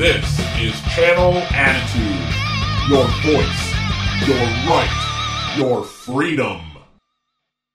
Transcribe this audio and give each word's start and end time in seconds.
This 0.00 0.38
is 0.58 0.80
Channel 0.94 1.34
Attitude. 1.50 2.24
Your 2.88 3.04
voice, 3.20 3.62
your 4.26 4.46
right, 4.66 5.54
your 5.58 5.84
freedom. 5.84 6.62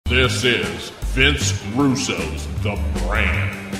This 0.05 0.45
is 0.45 0.89
Vince 1.11 1.61
Russo's 1.75 2.47
The 2.63 2.79
Brand. 2.99 3.75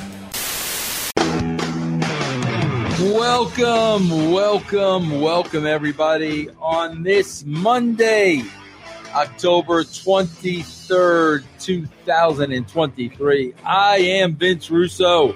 Welcome, 3.13 4.33
welcome, 4.33 5.21
welcome, 5.21 5.65
everybody, 5.65 6.49
on 6.59 7.01
this 7.01 7.45
Monday, 7.45 8.43
October 9.15 9.85
23rd, 9.85 11.45
2023. 11.59 13.53
I 13.63 13.97
am 13.99 14.35
Vince 14.35 14.69
Russo, 14.69 15.33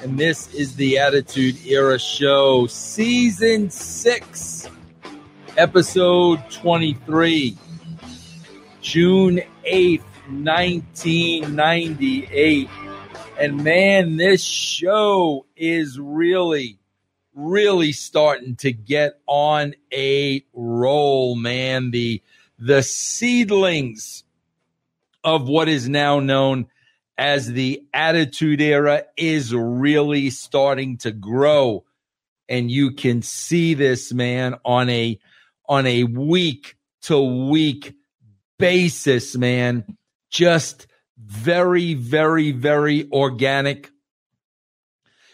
and 0.00 0.18
this 0.18 0.52
is 0.52 0.76
the 0.76 0.98
Attitude 0.98 1.56
Era 1.66 1.98
Show, 1.98 2.66
Season 2.66 3.70
6, 3.70 4.68
Episode 5.56 6.38
23, 6.50 7.56
June 8.82 9.40
8th, 9.64 10.02
1998. 10.28 12.68
And 13.40 13.64
man, 13.64 14.16
this 14.16 14.42
show 14.42 15.46
is 15.56 15.98
really, 15.98 16.78
really 17.34 17.92
starting 17.92 18.56
to 18.56 18.72
get 18.72 19.18
on 19.26 19.74
a 19.92 20.44
roll, 20.52 21.36
man. 21.36 21.90
The 21.90 22.22
the 22.58 22.82
seedlings 22.82 24.24
of 25.22 25.48
what 25.48 25.68
is 25.68 25.88
now 25.88 26.20
known 26.20 26.66
as 27.18 27.46
the 27.46 27.82
attitude 27.92 28.60
era 28.60 29.04
is 29.16 29.54
really 29.54 30.30
starting 30.30 30.98
to 30.98 31.10
grow. 31.10 31.84
And 32.48 32.70
you 32.70 32.92
can 32.92 33.22
see 33.22 33.74
this, 33.74 34.12
man, 34.12 34.56
on 34.64 34.88
a 34.88 35.18
on 35.68 35.86
a 35.86 36.04
week 36.04 36.76
to 37.02 37.48
week 37.48 37.94
basis, 38.58 39.36
man. 39.36 39.84
Just 40.30 40.86
very, 41.18 41.94
very, 41.94 42.52
very 42.52 43.10
organic. 43.10 43.90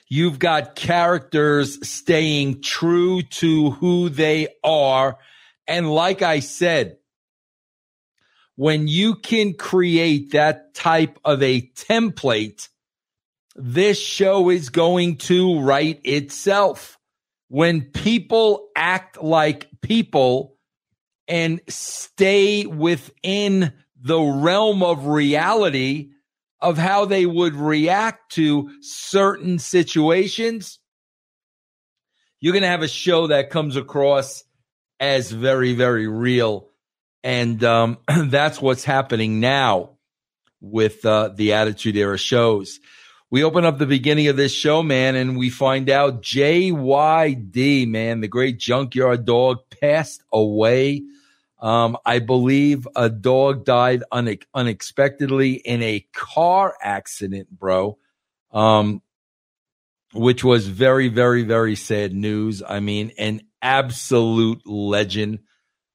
You've 0.09 0.39
got 0.39 0.75
characters 0.75 1.87
staying 1.89 2.63
true 2.63 3.23
to 3.23 3.71
who 3.71 4.09
they 4.09 4.49
are. 4.63 5.19
And 5.67 5.91
like 5.91 6.23
I 6.23 6.41
said, 6.41 6.99
when 8.57 8.89
you 8.89 9.15
can 9.15 9.55
create 9.55 10.33
that 10.33 10.75
type 10.75 11.19
of 11.25 11.43
a 11.43 11.63
template, 11.75 12.69
this 13.55 14.01
show 14.01 14.51
is 14.51 14.69
going 14.69 15.17
to 15.17 15.61
write 15.61 16.01
itself. 16.05 16.99
When 17.49 17.83
people 17.83 18.69
act 18.77 19.23
like 19.23 19.69
people 19.83 20.57
and 21.29 21.61
stay 21.69 22.67
within 22.67 23.73
the 24.01 24.21
realm 24.21 24.83
of 24.83 25.07
reality 25.07 26.11
of 26.61 26.79
how 26.79 27.05
they 27.05 27.27
would 27.27 27.55
react 27.55 28.33
to 28.33 28.71
certain 28.81 29.59
situations, 29.59 30.79
you're 32.41 32.53
going 32.53 32.63
to 32.63 32.69
have 32.69 32.83
a 32.83 32.89
show 32.89 33.29
that 33.29 33.51
comes 33.51 33.77
across 33.77 34.45
as 34.99 35.31
very, 35.31 35.75
very 35.75 36.07
real. 36.07 36.72
And 37.23 37.63
um, 37.65 37.99
that's 38.27 38.61
what's 38.61 38.85
happening 38.85 39.41
now 39.41 39.91
with 40.61 41.05
uh, 41.05 41.29
the 41.29 41.55
Attitude 41.55 41.97
Era 41.97 42.19
shows. 42.19 42.81
We 43.31 43.45
open 43.45 43.65
up 43.65 43.79
the 43.79 43.87
beginning 43.87 44.29
of 44.29 44.37
this 44.37 44.53
show, 44.53 44.83
man, 44.83 45.17
and 45.17 45.39
we 45.39 45.49
find 45.49 45.89
out 45.89 46.23
JYD, 46.23 47.89
man, 47.89 48.21
the 48.21 48.29
great 48.29 48.59
junkyard 48.59 49.25
dog, 49.25 49.59
passed 49.81 50.23
away 50.33 51.03
um, 51.63 51.97
I 52.05 52.19
believe 52.19 52.89
a 52.97 53.09
dog 53.09 53.65
died 53.65 54.03
une- 54.13 54.41
unexpectedly 54.53 55.53
in 55.53 55.81
a 55.81 56.05
car 56.13 56.75
accident, 56.83 57.49
bro. 57.51 57.99
Um, 58.51 59.01
which 60.13 60.45
was 60.45 60.67
very, 60.67 61.09
very, 61.09 61.43
very 61.43 61.75
sad 61.75 62.13
news. 62.13 62.63
I 62.63 62.81
mean, 62.81 63.13
an 63.17 63.43
absolute 63.63 64.67
legend. 64.67 65.39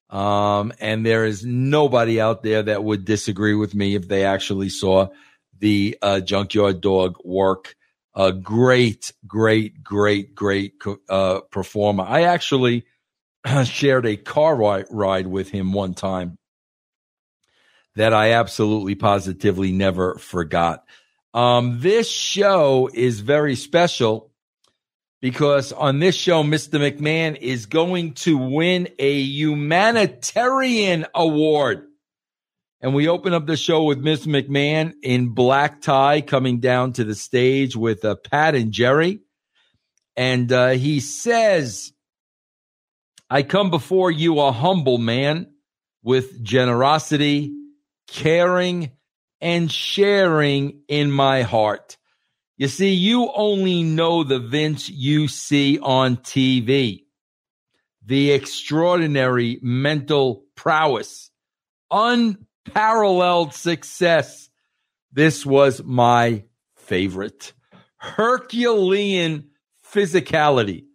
Um, 0.10 0.72
and 0.80 1.06
there 1.06 1.26
is 1.26 1.46
nobody 1.46 2.22
out 2.22 2.44
there 2.44 2.64
that 2.64 2.84
would 2.84 3.06
disagree 3.06 3.54
with 3.54 3.76
me 3.76 3.96
if 3.96 4.08
they 4.08 4.24
actually 4.24 4.70
saw 4.70 5.10
the 5.60 5.98
uh, 6.02 6.20
junkyard 6.22 6.82
dog 6.82 7.18
work. 7.24 7.76
A 8.16 8.32
great, 8.32 9.14
great, 9.28 9.84
great, 9.84 10.34
great 10.34 10.74
uh, 11.08 11.42
performer. 11.52 12.04
I 12.04 12.24
actually 12.24 12.86
shared 13.66 14.06
a 14.06 14.18
car 14.18 14.56
ride 14.56 15.28
with 15.28 15.50
him 15.50 15.72
one 15.72 15.94
time 15.94 16.38
that 17.96 18.14
I 18.14 18.34
absolutely 18.34 18.96
positively 18.96 19.72
never 19.72 20.16
forgot. 20.16 20.84
Um, 21.34 21.80
this 21.80 22.10
show 22.10 22.90
is 22.94 23.20
very 23.20 23.56
special 23.56 24.32
because 25.22 25.72
on 25.72 26.00
this 26.00 26.16
show, 26.16 26.44
Mr. 26.44 26.80
McMahon 26.80 27.38
is 27.38 27.66
going 27.66 28.14
to 28.14 28.38
win 28.38 28.90
a 29.00 29.20
humanitarian 29.20 31.06
award. 31.16 31.88
And 32.80 32.94
we 32.94 33.08
open 33.08 33.34
up 33.34 33.48
the 33.48 33.58
show 33.58 33.84
with 33.84 34.04
Mr. 34.04 34.28
McMahon 34.28 34.94
in 35.02 35.30
black 35.30 35.82
tie 35.82 36.22
coming 36.22 36.60
down 36.60 36.94
to 36.94 37.04
the 37.04 37.16
stage 37.16 37.76
with 37.76 38.06
uh, 38.06 38.16
Pat 38.16 38.54
and 38.54 38.72
Jerry. 38.72 39.22
And 40.16 40.52
uh, 40.52 40.70
he 40.70 41.00
says, 41.00 41.92
I 43.30 43.42
come 43.44 43.72
before 43.72 44.12
you 44.12 44.40
a 44.40 44.52
humble 44.52 45.00
man 45.00 45.52
with 46.04 46.44
generosity, 46.44 47.54
caring, 48.08 48.92
and 49.42 49.72
sharing 49.72 50.82
in 50.88 51.12
my 51.12 51.42
heart. 51.42 51.98
You 52.58 52.68
see, 52.68 52.94
you 52.94 53.32
only 53.36 53.84
know 53.84 54.24
the 54.24 54.40
Vince 54.40 54.90
you 54.90 55.28
see 55.28 55.78
on 55.80 56.18
TV, 56.18 57.04
the 58.06 58.32
extraordinary 58.32 59.60
mental 59.62 60.44
prowess, 60.56 61.30
unparalleled 61.92 63.54
success. 63.54 64.50
This 65.12 65.46
was 65.46 65.84
my 65.84 66.44
favorite. 66.76 67.54
Herculean 67.98 69.50
physicality 69.94 70.88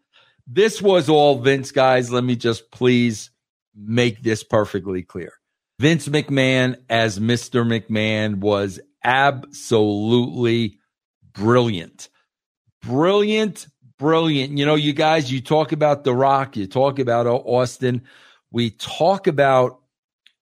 this 0.47 0.83
was 0.83 1.09
all 1.09 1.39
Vince, 1.39 1.71
guys. 1.71 2.11
Let 2.11 2.25
me 2.25 2.37
just 2.37 2.71
please 2.71 3.31
make 3.75 4.23
this 4.23 4.45
perfectly 4.45 5.03
clear. 5.03 5.33
Vince 5.79 6.09
McMahon 6.09 6.77
as 6.89 7.19
Mr. 7.19 7.67
McMahon 7.67 8.37
was 8.37 8.81
absolutely 9.03 10.79
brilliant. 11.35 12.09
Brilliant, 12.83 13.67
brilliant. 13.99 14.59
You 14.59 14.67
know, 14.67 14.75
you 14.75 14.93
guys, 14.93 15.31
you 15.31 15.41
talk 15.41 15.73
about 15.73 16.05
The 16.05 16.15
Rock, 16.15 16.57
you 16.57 16.67
talk 16.67 16.99
about 16.99 17.27
Austin, 17.27 18.03
we 18.51 18.71
talk 18.71 19.27
about 19.27 19.81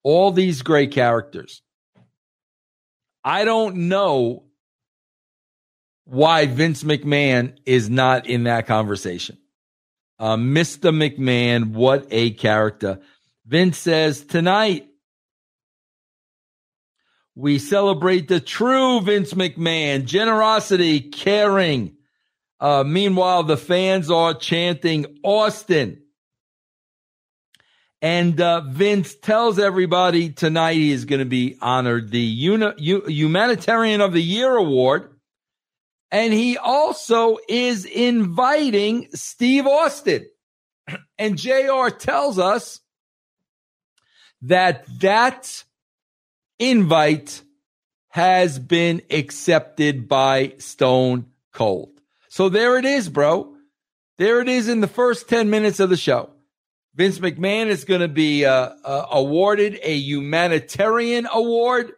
all 0.03 0.31
these 0.33 0.63
great 0.63 0.93
characters. 0.93 1.63
I 3.23 3.45
don't 3.45 3.89
know 3.89 4.45
why 6.05 6.47
Vince 6.47 6.83
McMahon 6.83 7.57
is 7.67 7.91
not 7.91 8.27
in 8.27 8.45
that 8.45 8.67
conversation. 8.67 9.39
Uh, 10.19 10.37
Mr. 10.37 10.91
McMahon, 10.93 11.73
what 11.73 12.07
a 12.11 12.31
character. 12.33 13.01
Vince 13.47 13.79
says, 13.79 14.25
tonight 14.25 14.90
we 17.35 17.59
celebrate 17.59 18.29
the 18.29 18.41
true 18.41 19.01
Vince 19.01 19.35
McMahon, 19.35 20.05
generosity, 20.05 21.01
caring. 21.01 21.97
Uh, 22.59 22.85
meanwhile, 22.87 23.43
the 23.43 23.57
fans 23.57 24.11
are 24.11 24.35
chanting 24.35 25.19
Austin. 25.23 26.03
And 28.03 28.41
uh, 28.41 28.63
Vince 28.63 29.15
tells 29.15 29.59
everybody 29.59 30.31
tonight 30.31 30.75
he 30.75 30.91
is 30.91 31.05
going 31.05 31.19
to 31.19 31.27
be 31.27 31.57
honored 31.61 32.11
the 32.11 32.21
Uni- 32.21 32.73
U- 32.79 33.07
Humanitarian 33.07 34.01
of 34.01 34.13
the 34.13 34.23
Year 34.23 34.57
award 34.57 35.11
and 36.11 36.33
he 36.33 36.59
also 36.59 37.39
is 37.49 37.85
inviting 37.85 39.09
Steve 39.15 39.67
Austin. 39.67 40.27
And 41.19 41.39
JR 41.39 41.89
tells 41.91 42.39
us 42.39 42.81
that 44.43 44.85
that 45.01 45.65
invite 46.61 47.43
has 48.11 48.59
been 48.61 49.03
accepted 49.11 50.09
by 50.09 50.55
Stone 50.59 51.27
Cold. 51.53 52.01
So 52.29 52.49
there 52.49 52.79
it 52.79 52.85
is, 52.85 53.09
bro. 53.09 53.57
There 54.19 54.41
it 54.41 54.49
is 54.49 54.69
in 54.69 54.81
the 54.81 54.87
first 54.87 55.29
10 55.29 55.51
minutes 55.51 55.81
of 55.81 55.91
the 55.91 55.97
show. 55.97 56.31
Vince 56.95 57.19
McMahon 57.19 57.67
is 57.67 57.85
going 57.85 58.03
to 58.03 58.09
be 58.09 58.45
uh, 58.45 58.71
uh, 58.85 59.07
awarded 59.11 59.81
a 59.83 59.97
humanitarian 59.97 61.27
award 61.33 61.93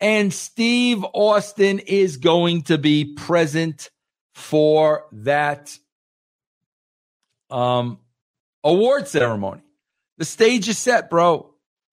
and 0.00 0.32
Steve 0.32 1.04
Austin 1.12 1.78
is 1.78 2.16
going 2.16 2.62
to 2.62 2.78
be 2.78 3.04
present 3.14 3.90
for 4.34 5.04
that 5.12 5.76
um, 7.50 7.98
award 8.64 9.08
ceremony. 9.08 9.60
The 10.16 10.24
stage 10.24 10.68
is 10.68 10.78
set, 10.78 11.10
bro. 11.10 11.49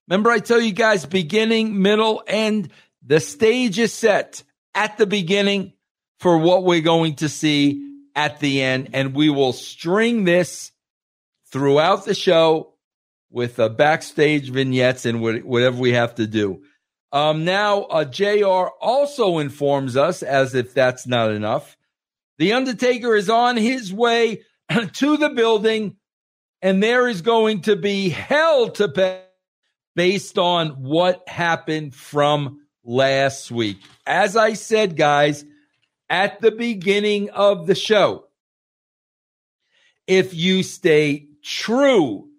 Remember, 0.08 0.32
I 0.32 0.40
tell 0.40 0.62
you 0.62 0.72
guys 0.72 1.06
beginning, 1.06 1.82
middle, 1.82 2.24
end. 2.28 2.72
The 3.06 3.20
stage 3.20 3.78
is 3.78 3.94
set 3.94 4.44
at 4.74 4.98
the 4.98 5.06
beginning 5.06 5.74
for 6.20 6.38
what 6.38 6.64
we're 6.64 6.82
going 6.82 7.16
to 7.16 7.30
see 7.30 7.84
at 8.16 8.40
the 8.40 8.62
end. 8.62 8.90
And 8.94 9.14
we 9.14 9.30
will 9.30 9.54
string 9.54 10.24
this 10.24 10.72
throughout 11.52 12.06
the 12.06 12.14
show 12.14 12.74
with 13.30 13.60
uh, 13.60 13.70
backstage 13.70 14.50
vignettes 14.50 15.06
and 15.06 15.22
whatever 15.22 15.78
we 15.78 15.94
have 15.94 16.16
to 16.16 16.28
do. 16.28 16.64
Um, 17.12 17.46
now, 17.46 17.84
uh, 17.84 18.06
JR 18.06 18.70
also 18.82 19.40
informs 19.40 19.96
us, 19.96 20.24
as 20.24 20.56
if 20.56 20.74
that's 20.74 21.08
not 21.08 21.32
enough, 21.32 21.78
the 22.38 22.54
Undertaker 22.54 23.16
is 23.16 23.30
on 23.30 23.58
his 23.58 23.94
way 23.94 24.44
to 24.94 25.18
the 25.18 25.30
building, 25.30 25.96
and 26.62 26.84
there 26.84 27.08
is 27.08 27.22
going 27.22 27.62
to 27.62 27.76
be 27.76 28.10
hell 28.10 28.70
to 28.72 28.90
pay 28.90 29.22
based 29.98 30.38
on 30.38 30.84
what 30.84 31.28
happened 31.28 31.92
from 31.96 32.62
last 32.86 33.50
week. 33.50 33.80
As 34.06 34.38
I 34.38 34.54
said, 34.54 34.96
guys, 34.96 35.44
at 36.08 36.40
the 36.40 36.52
beginning 36.52 37.32
of 37.32 37.66
the 37.66 37.74
show, 37.74 38.28
if 40.06 40.36
you 40.36 40.62
stay 40.62 41.30
true 41.42 42.30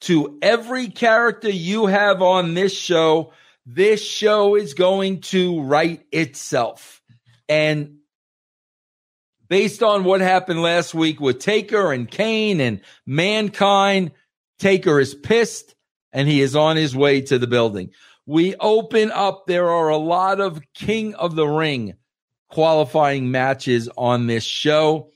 to 0.00 0.38
every 0.40 0.88
character 0.88 1.50
you 1.50 1.84
have 1.86 2.22
on 2.22 2.54
this 2.54 2.74
show, 2.74 3.34
this 3.66 4.02
show 4.02 4.54
is 4.56 4.72
going 4.72 5.20
to 5.20 5.60
write 5.60 6.06
itself. 6.10 7.02
And 7.50 7.98
based 9.50 9.82
on 9.82 10.04
what 10.04 10.22
happened 10.22 10.62
last 10.62 10.94
week 10.94 11.20
with 11.20 11.38
Taker 11.38 11.92
and 11.92 12.10
Kane 12.10 12.62
and 12.62 12.80
Mankind, 13.04 14.12
Taker 14.58 15.00
is 15.00 15.14
pissed 15.14 15.73
and 16.14 16.28
he 16.28 16.40
is 16.40 16.56
on 16.56 16.76
his 16.76 16.96
way 16.96 17.20
to 17.20 17.38
the 17.38 17.48
building. 17.48 17.90
We 18.24 18.54
open 18.54 19.10
up. 19.10 19.46
There 19.46 19.68
are 19.68 19.90
a 19.90 19.98
lot 19.98 20.40
of 20.40 20.62
King 20.72 21.14
of 21.16 21.34
the 21.34 21.46
Ring 21.46 21.94
qualifying 22.48 23.30
matches 23.30 23.90
on 23.98 24.28
this 24.28 24.44
show. 24.44 25.10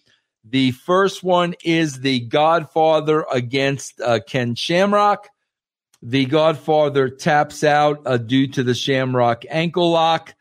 The 0.45 0.73
first 0.73 1.23
one 1.23 1.55
is 1.65 2.01
the 2.01 2.21
Godfather 2.21 3.25
against 3.33 4.01
uh, 4.01 4.19
Ken 4.27 4.57
Shamrock. 4.57 5.29
The 6.03 6.27
Godfather 6.27 7.09
taps 7.09 7.63
out 7.65 8.03
uh, 8.05 8.19
due 8.19 8.49
to 8.49 8.63
the 8.63 8.75
Shamrock 8.75 9.45
ankle 9.49 9.91
lock. 9.91 10.35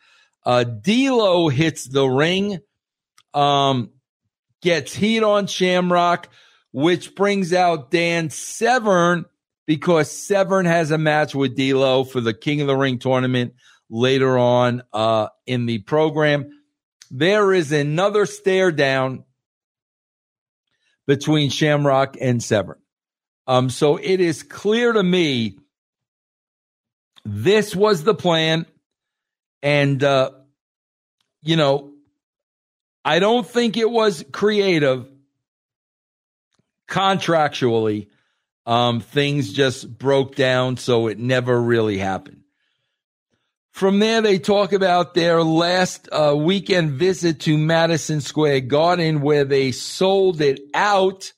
Uh, 0.45 0.63
D'Lo 0.63 1.49
hits 1.49 1.85
the 1.85 2.07
ring, 2.07 2.59
um, 3.33 3.91
gets 4.61 4.93
heat 4.93 5.23
on 5.23 5.47
Shamrock, 5.47 6.29
which 6.71 7.15
brings 7.15 7.53
out 7.53 7.91
Dan 7.91 8.29
Severn 8.29 9.25
because 9.67 10.09
Severn 10.09 10.65
has 10.65 10.89
a 10.89 10.97
match 10.97 11.35
with 11.35 11.55
D'Lo 11.55 12.05
for 12.05 12.21
the 12.21 12.33
King 12.33 12.61
of 12.61 12.67
the 12.67 12.75
Ring 12.75 12.97
tournament 12.97 13.53
later 13.89 14.37
on 14.37 14.81
uh, 14.93 15.27
in 15.45 15.67
the 15.67 15.79
program. 15.79 16.49
There 17.11 17.53
is 17.53 17.71
another 17.71 18.25
stare 18.25 18.71
down 18.71 19.25
between 21.05 21.49
Shamrock 21.49 22.17
and 22.19 22.41
Severn. 22.41 22.79
Um, 23.45 23.69
so 23.69 23.97
it 23.97 24.19
is 24.19 24.43
clear 24.43 24.91
to 24.91 25.03
me 25.03 25.57
this 27.23 27.75
was 27.75 28.03
the 28.03 28.15
plan. 28.15 28.65
And, 29.61 30.03
uh, 30.03 30.31
you 31.41 31.55
know, 31.55 31.91
I 33.03 33.19
don't 33.19 33.47
think 33.47 33.77
it 33.77 33.89
was 33.89 34.23
creative 34.31 35.07
contractually. 36.87 38.07
Um, 38.67 38.99
things 38.99 39.51
just 39.51 39.97
broke 39.97 40.35
down, 40.35 40.77
so 40.77 41.07
it 41.07 41.17
never 41.17 41.59
really 41.59 41.97
happened. 41.97 42.41
From 43.71 43.97
there, 43.97 44.21
they 44.21 44.37
talk 44.37 44.73
about 44.73 45.15
their 45.15 45.41
last 45.41 46.09
uh, 46.11 46.35
weekend 46.37 46.91
visit 46.91 47.39
to 47.41 47.57
Madison 47.57 48.21
Square 48.21 48.61
Garden, 48.61 49.21
where 49.21 49.45
they 49.45 49.71
sold 49.71 50.41
it 50.41 50.59
out 50.75 51.31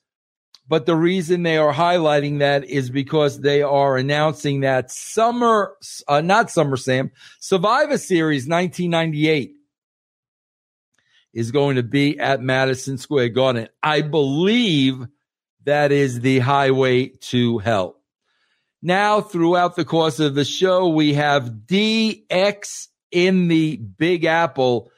but 0.70 0.86
the 0.86 0.94
reason 0.94 1.42
they 1.42 1.58
are 1.58 1.74
highlighting 1.74 2.38
that 2.38 2.62
is 2.62 2.90
because 2.90 3.40
they 3.40 3.60
are 3.60 3.96
announcing 3.96 4.60
that 4.60 4.92
Summer, 4.92 5.74
uh, 6.06 6.20
not 6.20 6.46
SummerSlam, 6.46 7.10
Survivor 7.40 7.98
Series 7.98 8.46
1998 8.46 9.50
is 11.32 11.50
going 11.50 11.74
to 11.74 11.82
be 11.82 12.20
at 12.20 12.40
Madison 12.40 12.98
Square 12.98 13.30
Garden. 13.30 13.68
I 13.82 14.02
believe 14.02 15.08
that 15.64 15.92
is 15.92 16.20
the 16.20 16.38
highway 16.38 17.08
to 17.08 17.58
hell. 17.58 17.96
Now, 18.82 19.20
throughout 19.20 19.76
the 19.76 19.84
course 19.84 20.20
of 20.20 20.34
the 20.34 20.44
show, 20.44 20.88
we 20.88 21.14
have 21.14 21.50
DX 21.66 22.88
in 23.10 23.48
the 23.48 23.76
Big 23.76 24.24
Apple. 24.24 24.90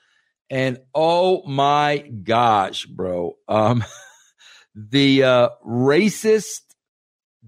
And 0.48 0.78
oh 0.94 1.42
my 1.46 1.98
gosh, 1.98 2.86
bro. 2.86 3.36
Um, 3.48 3.84
the 4.74 5.24
uh, 5.24 5.48
racist, 5.66 6.60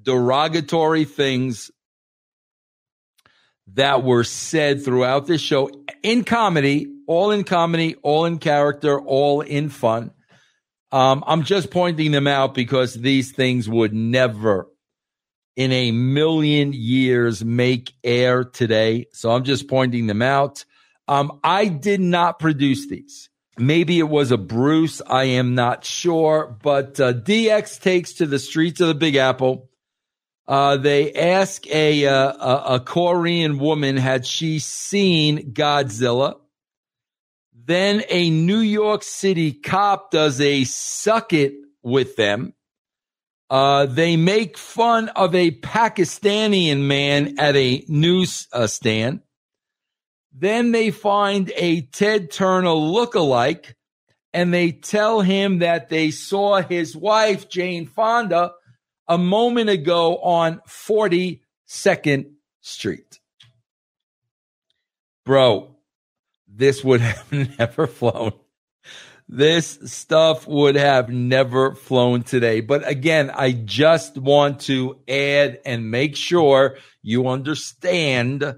derogatory 0.01 1.05
things 1.05 1.71
that 3.75 4.03
were 4.03 4.25
said 4.25 4.85
throughout 4.85 5.27
this 5.27 5.41
show 5.41 5.71
in 6.03 6.25
comedy, 6.25 6.93
all 7.07 7.31
in 7.31 7.45
comedy, 7.45 7.95
all 8.03 8.25
in 8.25 8.39
character, 8.39 9.01
all 9.01 9.41
in 9.41 9.69
fun. 9.69 10.11
Um, 10.95 11.25
I'm 11.27 11.43
just 11.43 11.73
pointing 11.73 12.13
them 12.13 12.29
out 12.29 12.55
because 12.55 12.95
these 12.95 13.33
things 13.33 13.69
would 13.69 13.93
never 13.93 14.69
in 15.57 15.73
a 15.73 15.91
million 15.91 16.73
years 16.73 17.45
make 17.45 17.93
air 18.05 18.45
today. 18.45 19.07
So 19.11 19.33
I'm 19.33 19.43
just 19.43 19.67
pointing 19.67 20.07
them 20.07 20.23
out. 20.23 20.65
Um, 21.09 21.41
I 21.43 21.67
did 21.67 22.01
not 22.01 22.39
produce 22.39 22.87
these. 22.87 23.29
Maybe 23.59 23.99
it 23.99 24.09
was 24.09 24.31
a 24.31 24.39
Bruce. 24.39 25.03
I 25.05 25.25
am 25.25 25.57
not 25.57 25.85
sure. 25.85 26.57
But 26.63 27.01
uh, 27.01 27.13
DX 27.13 27.81
takes 27.81 28.13
to 28.15 28.27
the 28.27 28.39
streets 28.39 28.81
of 28.81 28.87
the 28.87 28.95
Big 28.95 29.17
Apple. 29.17 29.71
Uh, 30.47 30.77
they 30.77 31.13
ask 31.13 31.67
a, 31.67 32.07
uh, 32.07 32.33
a, 32.33 32.75
a 32.75 32.81
Korean 32.81 33.59
woman 33.59 33.97
had 33.97 34.25
she 34.25 34.61
seen 34.61 35.55
Godzilla. 35.55 36.37
Then 37.67 38.03
a 38.11 38.29
New 38.29 38.59
York 38.59 39.03
City 39.03 39.53
cop 39.53 40.11
does 40.11 40.41
a 40.41 40.65
suck 40.65 41.33
it 41.33 41.55
with 41.83 42.17
them. 42.17 42.53
Uh, 43.49 43.87
they 43.87 44.17
make 44.17 44.59
fun 44.59 45.09
of 45.11 45.35
a 45.35 45.51
Pakistani 45.51 46.79
man 46.79 47.39
at 47.39 47.57
a 47.57 47.85
news 47.89 48.49
uh, 48.53 48.67
stand. 48.67 49.21
Then 50.33 50.73
they 50.73 50.91
find 50.91 51.53
a 51.57 51.83
Ted 51.83 52.31
Turner 52.31 52.73
look-alike 52.73 53.77
and 54.33 54.53
they 54.53 54.73
tell 54.73 55.21
him 55.21 55.61
that 55.61 55.89
they 55.89 56.11
saw 56.11 56.61
his 56.61 56.97
wife, 56.97 57.49
Jane 57.49 57.87
Fonda, 57.87 58.53
a 59.07 59.17
moment 59.17 59.71
ago 59.71 60.19
on 60.19 60.61
42nd 60.69 62.33
Street. 62.61 63.21
Bro, 65.25 65.74
this 66.57 66.85
would 66.85 67.01
have 67.01 67.33
never 67.59 67.87
flown. 67.87 68.33
This 69.27 69.79
stuff 69.87 70.47
would 70.47 70.77
have 70.77 71.09
never 71.09 71.75
flown 71.75 72.23
today. 72.23 72.61
But 72.61 72.87
again, 72.87 73.31
I 73.31 73.53
just 73.53 74.19
want 74.19 74.61
to 74.63 75.01
add 75.09 75.61
and 75.65 75.91
make 75.91 76.15
sure 76.15 76.77
you 77.03 77.29
understand 77.29 78.57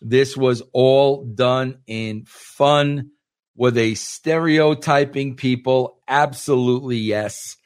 this 0.00 0.36
was 0.36 0.62
all 0.72 1.24
done 1.24 1.78
in 1.86 2.24
fun. 2.26 3.10
Were 3.54 3.70
they 3.70 3.94
stereotyping 3.94 5.36
people? 5.36 5.98
Absolutely 6.08 6.96
yes. 6.96 7.56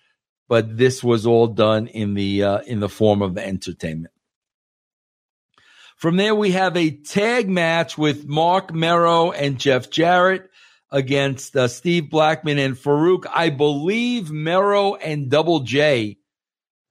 But 0.48 0.76
this 0.76 1.02
was 1.02 1.26
all 1.26 1.46
done 1.46 1.86
in 1.86 2.14
the 2.14 2.42
uh, 2.42 2.58
in 2.60 2.80
the 2.80 2.88
form 2.88 3.22
of 3.22 3.38
entertainment. 3.38 4.12
From 5.97 6.17
there, 6.17 6.35
we 6.35 6.50
have 6.50 6.76
a 6.76 6.91
tag 6.91 7.49
match 7.49 7.97
with 7.97 8.26
Mark 8.26 8.73
Mero 8.75 9.31
and 9.31 9.59
Jeff 9.59 9.88
Jarrett 9.88 10.50
against 10.91 11.57
uh, 11.57 11.69
Steve 11.69 12.11
Blackman 12.11 12.59
and 12.59 12.76
Farouk. 12.76 13.25
I 13.33 13.49
believe 13.49 14.31
Mero 14.31 14.97
and 14.97 15.31
Double 15.31 15.61
J 15.61 16.19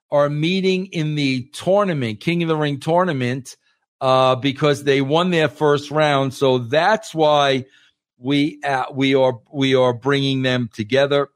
are 0.10 0.28
meeting 0.28 0.88
in 0.88 1.14
the 1.14 1.44
tournament, 1.54 2.20
King 2.20 2.42
of 2.42 2.50
the 2.50 2.56
Ring 2.56 2.80
tournament 2.80 3.58
uh, 4.02 4.38
because 4.38 4.84
they 4.84 5.02
won 5.02 5.30
their 5.30 5.50
first 5.50 5.92
round. 5.92 6.34
So 6.34 6.58
that's 6.58 7.14
why 7.14 7.66
we 8.18 8.60
uh, 8.64 8.86
we 8.92 9.14
are 9.14 9.40
we 9.54 9.76
are 9.76 9.94
bringing 9.94 10.42
them 10.42 10.68
together. 10.74 11.30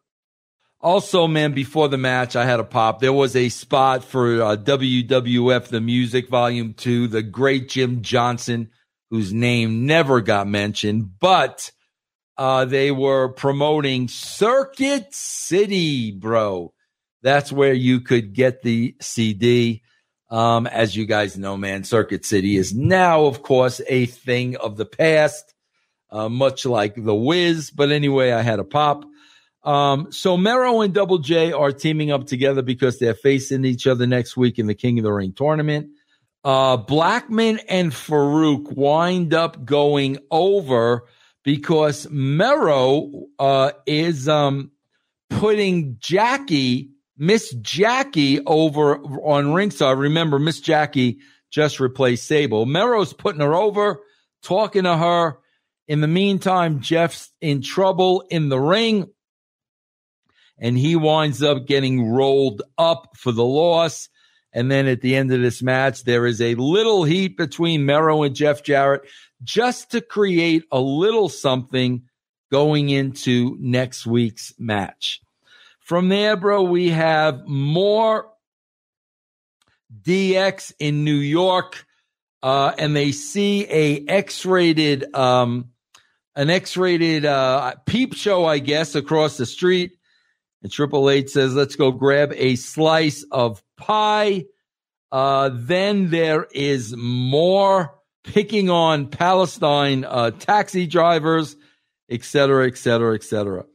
Also, 0.82 1.28
man, 1.28 1.52
before 1.52 1.90
the 1.90 1.98
match, 1.98 2.38
I 2.38 2.46
had 2.46 2.62
a 2.62 2.64
pop. 2.64 3.00
There 3.00 3.12
was 3.12 3.36
a 3.36 3.50
spot 3.50 4.02
for 4.04 4.42
uh, 4.42 4.56
WWF 4.56 5.68
The 5.68 5.82
Music 5.82 6.30
Volume 6.30 6.74
Two. 6.74 7.08
The 7.08 7.22
great 7.22 7.68
Jim 7.68 8.02
Johnson, 8.02 8.70
whose 9.10 9.34
name 9.34 9.86
never 9.86 10.22
got 10.22 10.48
mentioned, 10.48 11.20
but 11.20 11.72
uh, 12.38 12.64
they 12.64 12.92
were 12.92 13.28
promoting 13.28 14.08
Circuit 14.08 15.14
City, 15.14 16.12
bro. 16.12 16.74
That's 17.22 17.52
where 17.52 17.74
you 17.74 18.00
could 18.00 18.34
get 18.34 18.62
the 18.62 18.96
CD. 19.02 19.82
Um, 20.32 20.66
as 20.66 20.96
you 20.96 21.06
guys 21.06 21.38
know, 21.38 21.58
man, 21.58 21.84
Circuit 21.84 22.24
City 22.24 22.56
is 22.56 22.74
now, 22.74 23.26
of 23.26 23.42
course, 23.42 23.82
a 23.88 24.06
thing 24.06 24.56
of 24.56 24.78
the 24.78 24.86
past, 24.86 25.54
uh, 26.12 26.30
much 26.30 26.66
like 26.66 26.96
the 26.96 27.16
Wiz. 27.16 27.72
But 27.72 27.92
anyway, 27.92 28.32
I 28.32 28.44
had 28.44 28.60
a 28.60 28.64
pop. 28.64 29.04
Um, 29.70 30.12
so 30.12 30.36
Mero 30.36 30.82
and 30.82 30.96
Double 30.96 31.20
J 31.20 31.52
are 31.52 31.72
teaming 31.72 32.10
up 32.10 32.26
together 32.26 32.64
because 32.64 32.98
they're 32.98 33.14
facing 33.14 33.66
each 33.66 33.86
other 33.86 34.08
next 34.08 34.36
week 34.36 34.58
in 34.58 34.66
the 34.66 34.74
King 34.74 34.98
of 34.98 35.04
the 35.04 35.14
Ring 35.14 35.32
tournament. 35.32 35.92
Uh, 36.44 36.76
Blackman 36.76 37.60
and 37.70 37.92
Farouk 37.92 38.72
wind 38.76 39.36
up 39.36 39.64
going 39.64 40.18
over 40.32 41.06
because 41.44 42.10
Mero 42.10 43.12
uh, 43.38 43.74
is 43.86 44.28
um, 44.28 44.72
putting 45.30 45.98
Jackie 46.00 46.90
Miss 47.16 47.54
Jackie 47.62 48.44
over 48.46 48.98
on 48.98 49.54
ringside. 49.54 50.00
Remember, 50.00 50.40
Miss 50.40 50.62
Jackie 50.62 51.20
just 51.52 51.80
replaced 51.80 52.26
Sable. 52.26 52.66
Mero's 52.66 53.14
putting 53.14 53.42
her 53.42 53.54
over, 53.54 54.00
talking 54.42 54.86
to 54.86 54.98
her. 54.98 55.38
In 55.88 56.02
the 56.02 56.08
meantime, 56.08 56.80
Jeff's 56.80 57.32
in 57.40 57.62
trouble 57.62 58.24
in 58.32 58.50
the 58.50 58.60
ring, 58.60 59.10
and 60.60 60.78
he 60.78 60.96
winds 60.96 61.42
up 61.42 61.66
getting 61.66 62.12
rolled 62.12 62.62
up 62.78 63.16
for 63.16 63.32
the 63.32 63.44
loss. 63.44 64.10
And 64.52 64.72
then 64.72 64.88
at 64.88 65.02
the 65.02 65.16
end 65.16 65.32
of 65.32 65.42
this 65.42 65.62
match, 65.62 66.04
there 66.04 66.26
is 66.26 66.42
a 66.42 66.56
little 66.56 67.04
heat 67.04 67.38
between 67.38 67.86
Mero 67.86 68.24
and 68.24 68.36
Jeff 68.36 68.64
Jarrett 68.64 69.08
just 69.44 69.92
to 69.92 70.02
create 70.02 70.64
a 70.72 70.80
little 70.80 71.30
something 71.30 72.04
going 72.52 72.90
into 72.90 73.56
next 73.60 74.06
week's 74.06 74.54
match. 74.58 75.22
From 75.80 76.10
there, 76.10 76.36
bro, 76.36 76.64
we 76.64 76.90
have 76.90 77.48
more 77.48 78.30
DX 80.04 80.74
in 80.80 81.04
New 81.04 81.16
York, 81.16 81.86
uh, 82.44 82.74
and 82.78 82.96
they 82.96 83.12
see 83.12 83.66
a 83.70 84.06
X-rated, 84.08 85.16
um, 85.16 85.70
an 86.36 86.50
X-rated 86.50 87.26
uh, 87.26 87.76
peep 87.86 88.14
show, 88.16 88.46
I 88.46 88.60
guess, 88.60 88.96
across 88.96 89.38
the 89.38 89.46
street. 89.46 89.99
And 90.62 90.72
Triple 90.72 91.10
H 91.10 91.30
says, 91.30 91.56
"Let's 91.56 91.76
go 91.76 91.92
grab 91.92 92.34
a 92.36 92.56
slice 92.56 93.24
of 93.32 93.64
pie." 93.78 94.46
Uh, 95.12 95.50
then 95.54 96.10
there 96.10 96.48
is 96.52 96.96
more 96.96 97.96
picking 98.24 98.70
on 98.70 99.08
Palestine 99.08 100.06
uh, 100.06 100.32
taxi 100.32 100.86
drivers, 100.86 101.56
et 102.10 102.24
cetera, 102.24 102.68
et 102.68 102.78
cetera, 102.78 103.16
et 103.16 103.24
cetera. 103.24 103.66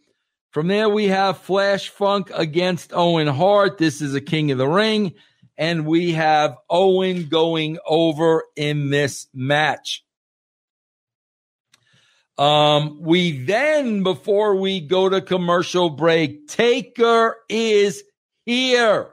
From 0.50 0.68
there, 0.68 0.88
we 0.88 1.08
have 1.08 1.38
Flash 1.38 1.88
Funk 1.88 2.30
against 2.32 2.92
Owen 2.92 3.26
Hart. 3.26 3.78
This 3.78 4.00
is 4.00 4.14
a 4.14 4.20
King 4.20 4.52
of 4.52 4.58
the 4.58 4.68
Ring. 4.68 5.14
And 5.56 5.86
we 5.86 6.12
have 6.12 6.56
Owen 6.70 7.28
going 7.28 7.78
over 7.86 8.44
in 8.54 8.90
this 8.90 9.26
match. 9.34 10.03
Um, 12.36 13.00
we 13.00 13.44
then, 13.44 14.02
before 14.02 14.56
we 14.56 14.80
go 14.80 15.08
to 15.08 15.20
commercial 15.20 15.90
break, 15.90 16.48
Taker 16.48 17.36
is 17.48 18.02
here. 18.44 19.10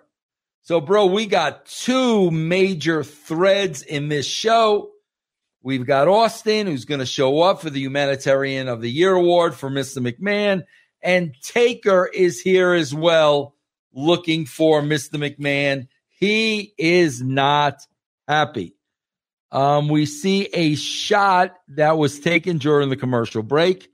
So, 0.64 0.82
bro, 0.82 1.08
we 1.08 1.26
got 1.26 1.66
two 1.66 2.32
major 2.32 3.04
threads 3.04 3.84
in 3.84 4.10
this 4.10 4.26
show. 4.26 4.92
We've 5.64 5.86
got 5.86 6.08
Austin, 6.08 6.66
who's 6.66 6.86
going 6.86 7.00
to 7.00 7.06
show 7.06 7.42
up 7.42 7.62
for 7.62 7.70
the 7.70 7.80
Humanitarian 7.80 8.68
of 8.68 8.82
the 8.82 8.90
Year 8.90 9.14
award 9.14 9.54
for 9.54 9.70
Mr. 9.70 10.00
McMahon. 10.00 10.64
And 11.04 11.36
Taker 11.44 12.08
is 12.08 12.42
here 12.42 12.74
as 12.74 12.94
well, 12.94 13.56
looking 13.94 14.46
for 14.46 14.82
Mr. 14.82 15.16
McMahon. 15.16 15.88
He 16.10 16.74
is 16.78 17.22
not 17.22 17.82
happy. 18.28 18.76
Um, 19.52 19.90
we 19.90 20.06
see 20.06 20.46
a 20.54 20.76
shot 20.76 21.58
that 21.70 21.98
was 21.98 22.20
taken 22.20 22.58
during 22.58 22.90
the 22.90 22.96
commercial 22.96 23.44
break 23.44 23.90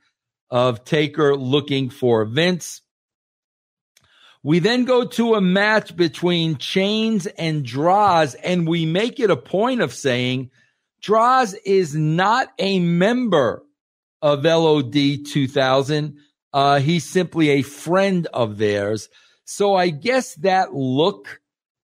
of 0.50 0.86
Taker 0.86 1.36
looking 1.36 1.90
for 1.90 2.26
Vince. 2.26 2.82
We 4.44 4.60
then 4.60 4.86
go 4.86 5.06
to 5.06 5.34
a 5.34 5.42
match 5.42 5.96
between 5.96 6.56
Chainz 6.56 7.28
and 7.38 7.66
Droz, 7.66 8.36
and 8.36 8.68
we 8.68 8.86
make 8.86 9.20
it 9.20 9.32
a 9.32 9.36
point 9.36 9.82
of 9.82 9.94
saying 9.94 10.52
Droz 11.02 11.54
is 11.66 11.96
not 11.96 12.50
a 12.60 12.80
member 12.80 13.64
of 14.22 14.46
LOD 14.46 15.26
2000. 15.26 16.18
Uh, 16.54 16.80
he's 16.80 17.04
simply 17.04 17.50
a 17.50 17.62
friend 17.62 18.28
of 18.28 18.58
theirs. 18.58 19.10
So 19.44 19.76
I 19.76 19.90
guess 19.90 20.36
that 20.36 20.74
look 20.74 21.42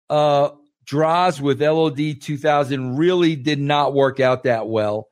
uh, 0.09 0.49
Droz 0.91 1.39
with 1.39 1.61
LOD 1.61 2.19
2000 2.19 2.97
really 2.97 3.37
did 3.37 3.61
not 3.61 3.93
work 3.93 4.19
out 4.19 4.43
that 4.43 4.67
well. 4.67 5.07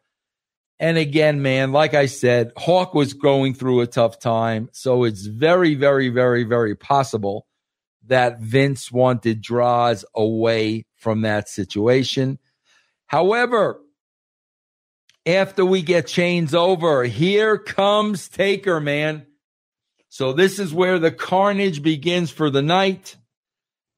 And 0.78 0.98
again, 0.98 1.42
man, 1.42 1.72
like 1.72 1.94
I 1.94 2.08
said, 2.08 2.52
Hawk 2.58 2.94
was 2.94 3.14
going 3.14 3.54
through 3.54 3.80
a 3.80 3.88
tough 3.88 4.20
time. 4.20 4.68
So 4.74 5.06
it's 5.06 5.26
very, 5.26 5.76
very, 5.76 6.10
very, 6.10 6.44
very 6.44 6.76
possible 6.76 7.48
that 8.08 8.42
Vince 8.42 8.92
wanted 8.92 9.40
Droz 9.40 10.04
away 10.14 10.86
from 10.98 11.22
that 11.22 11.48
situation. 11.48 12.40
However, 13.08 13.80
after 15.26 15.66
we 15.66 15.82
get 15.82 16.08
Chainz 16.08 16.54
over, 16.54 17.06
here 17.06 17.58
comes 17.58 18.28
Taker, 18.28 18.82
man. 18.82 19.28
So 20.10 20.34
this 20.34 20.60
is 20.60 20.74
where 20.74 21.00
the 21.00 21.12
carnage 21.12 21.82
begins 21.82 22.32
for 22.32 22.50
the 22.50 22.62
night. 22.62 23.16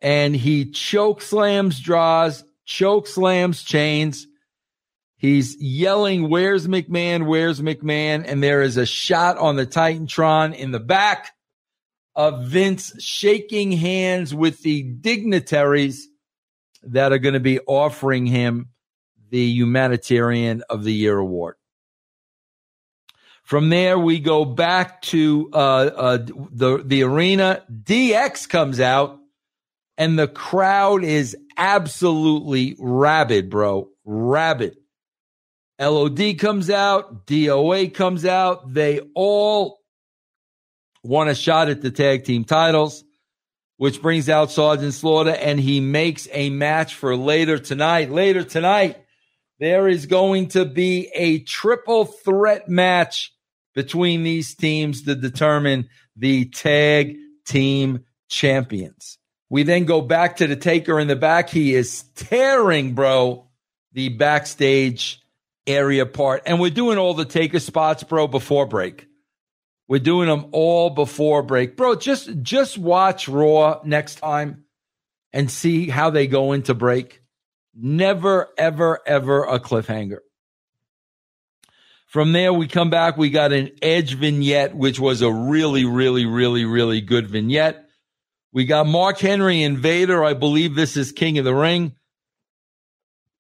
And 0.02 0.36
he 0.36 0.72
choke 0.72 1.22
slams, 1.22 1.80
Droz, 1.80 2.44
choke 2.66 3.08
slams, 3.08 3.64
Chainz. 3.64 4.26
He's 5.18 5.62
yelling, 5.62 6.30
Where's 6.30 6.68
McMahon? 6.68 7.28
Where's 7.28 7.62
McMahon? 7.62 8.24
And 8.26 8.42
there 8.42 8.62
is 8.64 8.78
a 8.78 8.86
shot 8.86 9.38
on 9.38 9.56
the 9.56 9.68
Titantron 9.68 10.56
in 10.56 10.72
the 10.72 10.80
back 10.80 11.34
of 12.16 12.46
Vince 12.46 12.94
shaking 13.00 13.72
hands 13.72 14.34
with 14.34 14.62
the 14.64 14.82
dignitaries 14.82 16.08
that 16.84 17.12
are 17.12 17.20
going 17.20 17.36
to 17.36 17.40
be 17.40 17.60
offering 17.60 18.26
him 18.26 18.70
the 19.30 19.44
Humanitarian 19.44 20.64
of 20.70 20.84
the 20.84 20.94
Year 20.94 21.18
award. 21.18 21.56
From 23.44 23.70
there, 23.70 23.98
we 24.00 24.20
go 24.20 24.46
back 24.46 25.02
to 25.04 25.50
uh, 25.52 25.58
uh, 25.58 26.18
the 26.52 26.82
the 26.86 27.04
arena. 27.04 27.64
DX 27.72 28.48
comes 28.48 28.80
out, 28.80 29.20
and 30.02 30.18
the 30.18 30.28
crowd 30.28 31.04
is 31.04 31.38
absolutely 31.58 32.76
rabid, 32.80 33.52
bro, 33.52 33.88
rabid. 34.04 34.76
LOD 35.80 36.40
comes 36.40 36.72
out, 36.72 37.28
DOA 37.28 37.94
comes 37.94 38.26
out. 38.26 38.74
They 38.74 39.02
all 39.14 39.80
want 41.04 41.30
a 41.30 41.36
shot 41.36 41.70
at 41.70 41.84
the 41.84 41.92
tag 41.92 42.24
team 42.24 42.46
titles, 42.46 43.04
which 43.78 44.02
brings 44.02 44.28
out 44.28 44.50
Sergeant 44.50 44.96
Slaughter, 44.96 45.36
and 45.36 45.60
he 45.60 45.80
makes 45.80 46.28
a 46.32 46.50
match 46.50 46.96
for 46.96 47.16
later 47.16 47.60
tonight. 47.60 48.10
Later 48.10 48.44
tonight, 48.44 48.98
there 49.60 49.88
is 49.88 50.08
going 50.08 50.48
to 50.48 50.66
be 50.66 51.12
a 51.14 51.44
triple 51.44 52.06
threat 52.06 52.68
match 52.68 53.36
between 53.76 54.24
these 54.24 54.56
teams 54.56 55.04
to 55.04 55.14
determine 55.14 55.90
the 56.16 56.46
tag 56.46 57.18
team 57.46 58.04
champions. 58.30 59.20
We 59.52 59.64
then 59.64 59.84
go 59.84 60.00
back 60.00 60.38
to 60.38 60.48
the 60.48 60.56
taker 60.56 60.98
in 60.98 61.10
the 61.10 61.16
back. 61.18 61.50
He 61.50 61.76
is 61.76 62.04
tearing, 62.16 62.94
bro, 62.94 63.50
the 63.92 64.08
backstage 64.08 65.22
area 65.68 66.06
part. 66.06 66.44
And 66.46 66.62
we're 66.62 66.70
doing 66.70 66.98
all 66.98 67.14
the 67.14 67.26
taker 67.26 67.60
spots, 67.60 68.02
bro, 68.06 68.28
before 68.28 68.66
break. 68.66 69.10
We're 69.90 70.00
doing 70.00 70.30
them 70.30 70.46
all 70.54 70.90
before 70.90 71.44
break. 71.44 71.76
Bro, 71.76 71.96
just 71.96 72.30
just 72.42 72.78
watch 72.78 73.28
Raw 73.28 73.82
next 73.84 74.20
time 74.20 74.64
and 75.34 75.52
see 75.52 75.90
how 75.90 76.12
they 76.12 76.28
go 76.28 76.54
into 76.54 76.74
break. 76.74 77.22
Never, 77.76 78.48
ever, 78.58 79.02
ever 79.06 79.44
a 79.44 79.60
cliffhanger. 79.60 80.20
From 82.08 82.32
there, 82.32 82.54
we 82.54 82.68
come 82.68 82.90
back. 82.90 83.18
We 83.18 83.30
got 83.30 83.52
an 83.52 83.72
Edge 83.82 84.14
vignette, 84.14 84.74
which 84.78 84.98
was 84.98 85.22
a 85.22 85.32
really, 85.32 85.84
really, 85.84 86.26
really, 86.26 86.64
really 86.64 87.02
good 87.02 87.28
vignette. 87.28 87.90
We 88.54 88.66
got 88.66 88.88
Mark 88.88 89.20
Henry 89.20 89.64
and 89.64 89.78
Vader. 89.78 90.24
I 90.24 90.34
believe 90.34 90.76
this 90.76 90.98
is 90.98 91.12
King 91.12 91.38
of 91.38 91.46
the 91.46 91.56
Ring. 91.56 91.96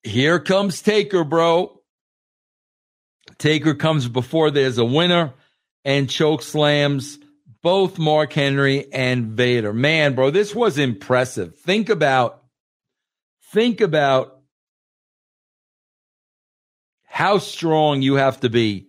Here 0.03 0.39
comes 0.39 0.81
Taker, 0.81 1.23
bro. 1.23 1.81
Taker 3.37 3.73
comes 3.73 4.07
before 4.07 4.51
there's 4.51 4.77
a 4.77 4.85
winner 4.85 5.33
and 5.83 6.09
choke 6.09 6.41
slams 6.41 7.19
both 7.61 7.99
Mark 7.99 8.33
Henry 8.33 8.91
and 8.91 9.27
Vader. 9.27 9.73
Man, 9.73 10.15
bro, 10.15 10.31
this 10.31 10.55
was 10.55 10.77
impressive. 10.77 11.57
Think 11.59 11.89
about, 11.89 12.43
think 13.51 13.81
about 13.81 14.39
how 17.05 17.37
strong 17.37 18.01
you 18.01 18.15
have 18.15 18.39
to 18.39 18.49
be 18.49 18.87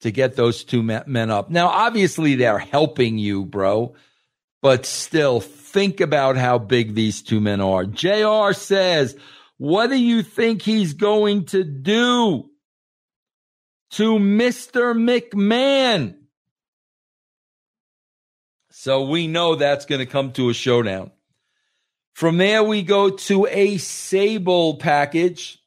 to 0.00 0.10
get 0.10 0.36
those 0.36 0.64
two 0.64 0.82
men 0.82 1.30
up. 1.30 1.50
Now, 1.50 1.68
obviously, 1.68 2.36
they're 2.36 2.58
helping 2.58 3.18
you, 3.18 3.44
bro, 3.44 3.94
but 4.62 4.86
still 4.86 5.40
think 5.66 6.00
about 6.00 6.36
how 6.36 6.58
big 6.58 6.94
these 6.94 7.22
two 7.22 7.40
men 7.40 7.60
are. 7.60 7.84
JR 7.84 8.52
says, 8.52 9.16
what 9.58 9.88
do 9.88 9.96
you 9.96 10.22
think 10.22 10.62
he's 10.62 10.94
going 10.94 11.46
to 11.46 11.64
do 11.64 12.50
to 13.92 14.18
Mr. 14.18 14.94
McMahon? 14.94 16.16
So 18.70 19.06
we 19.06 19.26
know 19.26 19.54
that's 19.54 19.86
going 19.86 20.00
to 20.00 20.06
come 20.06 20.32
to 20.32 20.50
a 20.50 20.54
showdown. 20.54 21.10
From 22.14 22.38
there, 22.38 22.62
we 22.62 22.82
go 22.82 23.10
to 23.10 23.46
a 23.46 23.78
Sable 23.78 24.76
package. 24.76 25.58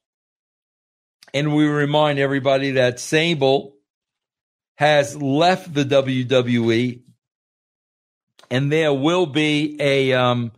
And 1.33 1.55
we 1.55 1.67
remind 1.67 2.17
everybody 2.17 2.71
that 2.71 2.99
Sable 2.99 3.75
has 4.75 5.15
left 5.15 5.73
the 5.73 5.83
WWE. 5.83 7.01
And 8.49 8.71
there 8.71 8.93
will 8.93 9.25
be 9.25 9.77
a 9.79 10.13
um, 10.13 10.51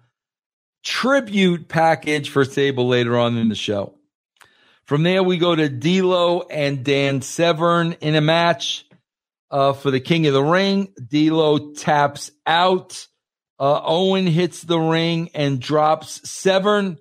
tribute 0.83 1.67
package 1.67 2.29
for 2.29 2.45
Sable 2.45 2.87
later 2.87 3.17
on 3.17 3.37
in 3.37 3.49
the 3.49 3.55
show. 3.55 3.95
From 4.85 5.03
there, 5.03 5.23
we 5.23 5.37
go 5.37 5.55
to 5.55 5.69
D'Lo 5.69 6.41
and 6.41 6.83
Dan 6.83 7.21
Severn 7.21 7.93
in 8.01 8.15
a 8.15 8.21
match 8.21 8.85
uh, 9.49 9.73
for 9.73 9.91
the 9.91 9.99
King 9.99 10.27
of 10.27 10.33
the 10.33 10.43
Ring. 10.43 10.93
D'Lo 11.07 11.73
taps 11.73 12.31
out. 12.45 13.07
Uh, 13.59 13.79
Owen 13.83 14.25
hits 14.25 14.63
the 14.63 14.79
ring 14.79 15.29
and 15.35 15.59
drops 15.59 16.27
Severn, 16.27 16.97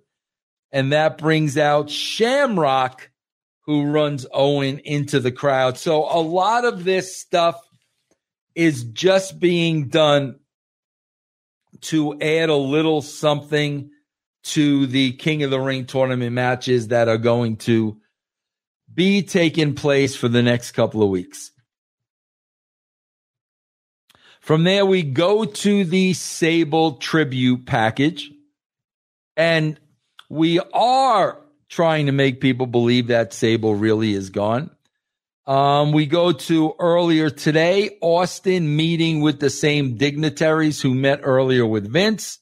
and 0.71 0.93
that 0.93 1.17
brings 1.17 1.57
out 1.57 1.89
Shamrock, 1.89 3.11
who 3.65 3.85
runs 3.85 4.27
Owen 4.31 4.79
into 4.81 5.21
the 5.21 5.33
crowd. 5.33 5.79
So 5.79 6.05
a 6.05 6.21
lot 6.21 6.67
of 6.67 6.85
this 6.85 7.19
stuff 7.19 7.59
is 8.55 8.85
just 8.85 9.41
being 9.41 9.89
done 9.89 10.40
to 11.83 12.21
add 12.21 12.49
a 12.49 12.57
little 12.57 13.03
something 13.03 13.91
to 14.43 14.87
the 14.87 15.13
King 15.13 15.43
of 15.43 15.51
the 15.51 15.61
Ring 15.61 15.87
tournament 15.87 16.33
matches 16.33 16.89
that 16.89 17.09
are 17.09 17.19
going 17.19 17.57
to 17.59 17.99
be 18.93 19.23
taking 19.23 19.75
place 19.75 20.17
for 20.17 20.29
the 20.29 20.43
next 20.43 20.73
couple 20.73 21.03
of 21.03 21.11
weeks. 21.11 21.53
From 24.41 24.65
there, 24.65 24.87
we 24.87 25.03
go 25.03 25.45
to 25.45 25.85
the 25.85 26.15
Sable 26.15 26.95
tribute 26.95 27.67
package. 27.67 28.31
And 29.37 29.79
we 30.29 30.61
are 30.75 31.39
trying 31.69 32.07
to 32.07 32.13
make 32.13 32.41
people 32.41 32.67
believe 32.67 33.09
that 33.09 33.33
Sable 33.33 33.75
really 33.75 34.13
is 34.13 34.31
gone. 34.31 34.71
Um, 35.51 35.91
we 35.91 36.07
go 36.07 36.31
to 36.31 36.75
earlier 36.79 37.29
today, 37.29 37.99
Austin 38.01 38.77
meeting 38.77 39.21
with 39.21 39.41
the 39.41 39.51
same 39.51 39.97
dignitaries 39.97 40.81
who 40.81 40.95
met 40.95 41.23
earlier 41.25 41.67
with 41.67 41.93
Vince. 41.93 42.39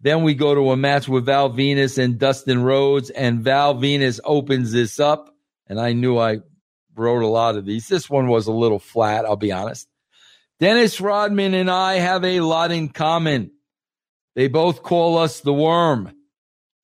Then 0.00 0.22
we 0.22 0.32
go 0.32 0.54
to 0.54 0.70
a 0.70 0.76
match 0.78 1.06
with 1.06 1.26
Val 1.26 1.50
Venis 1.50 2.02
and 2.02 2.18
Dustin 2.18 2.62
Rhodes, 2.62 3.10
and 3.10 3.44
Val 3.44 3.74
Venis 3.74 4.20
opens 4.24 4.72
this 4.72 4.98
up. 4.98 5.36
And 5.66 5.78
I 5.78 5.92
knew 5.92 6.16
I 6.16 6.38
wrote 6.96 7.22
a 7.22 7.26
lot 7.26 7.56
of 7.56 7.66
these. 7.66 7.88
This 7.88 8.08
one 8.08 8.28
was 8.28 8.46
a 8.46 8.52
little 8.52 8.78
flat, 8.78 9.26
I'll 9.26 9.36
be 9.36 9.52
honest. 9.52 9.86
Dennis 10.60 10.98
Rodman 10.98 11.52
and 11.52 11.70
I 11.70 11.96
have 11.96 12.24
a 12.24 12.40
lot 12.40 12.72
in 12.72 12.88
common. 12.88 13.50
They 14.34 14.48
both 14.48 14.82
call 14.82 15.18
us 15.18 15.40
the 15.40 15.52
worm. 15.52 16.14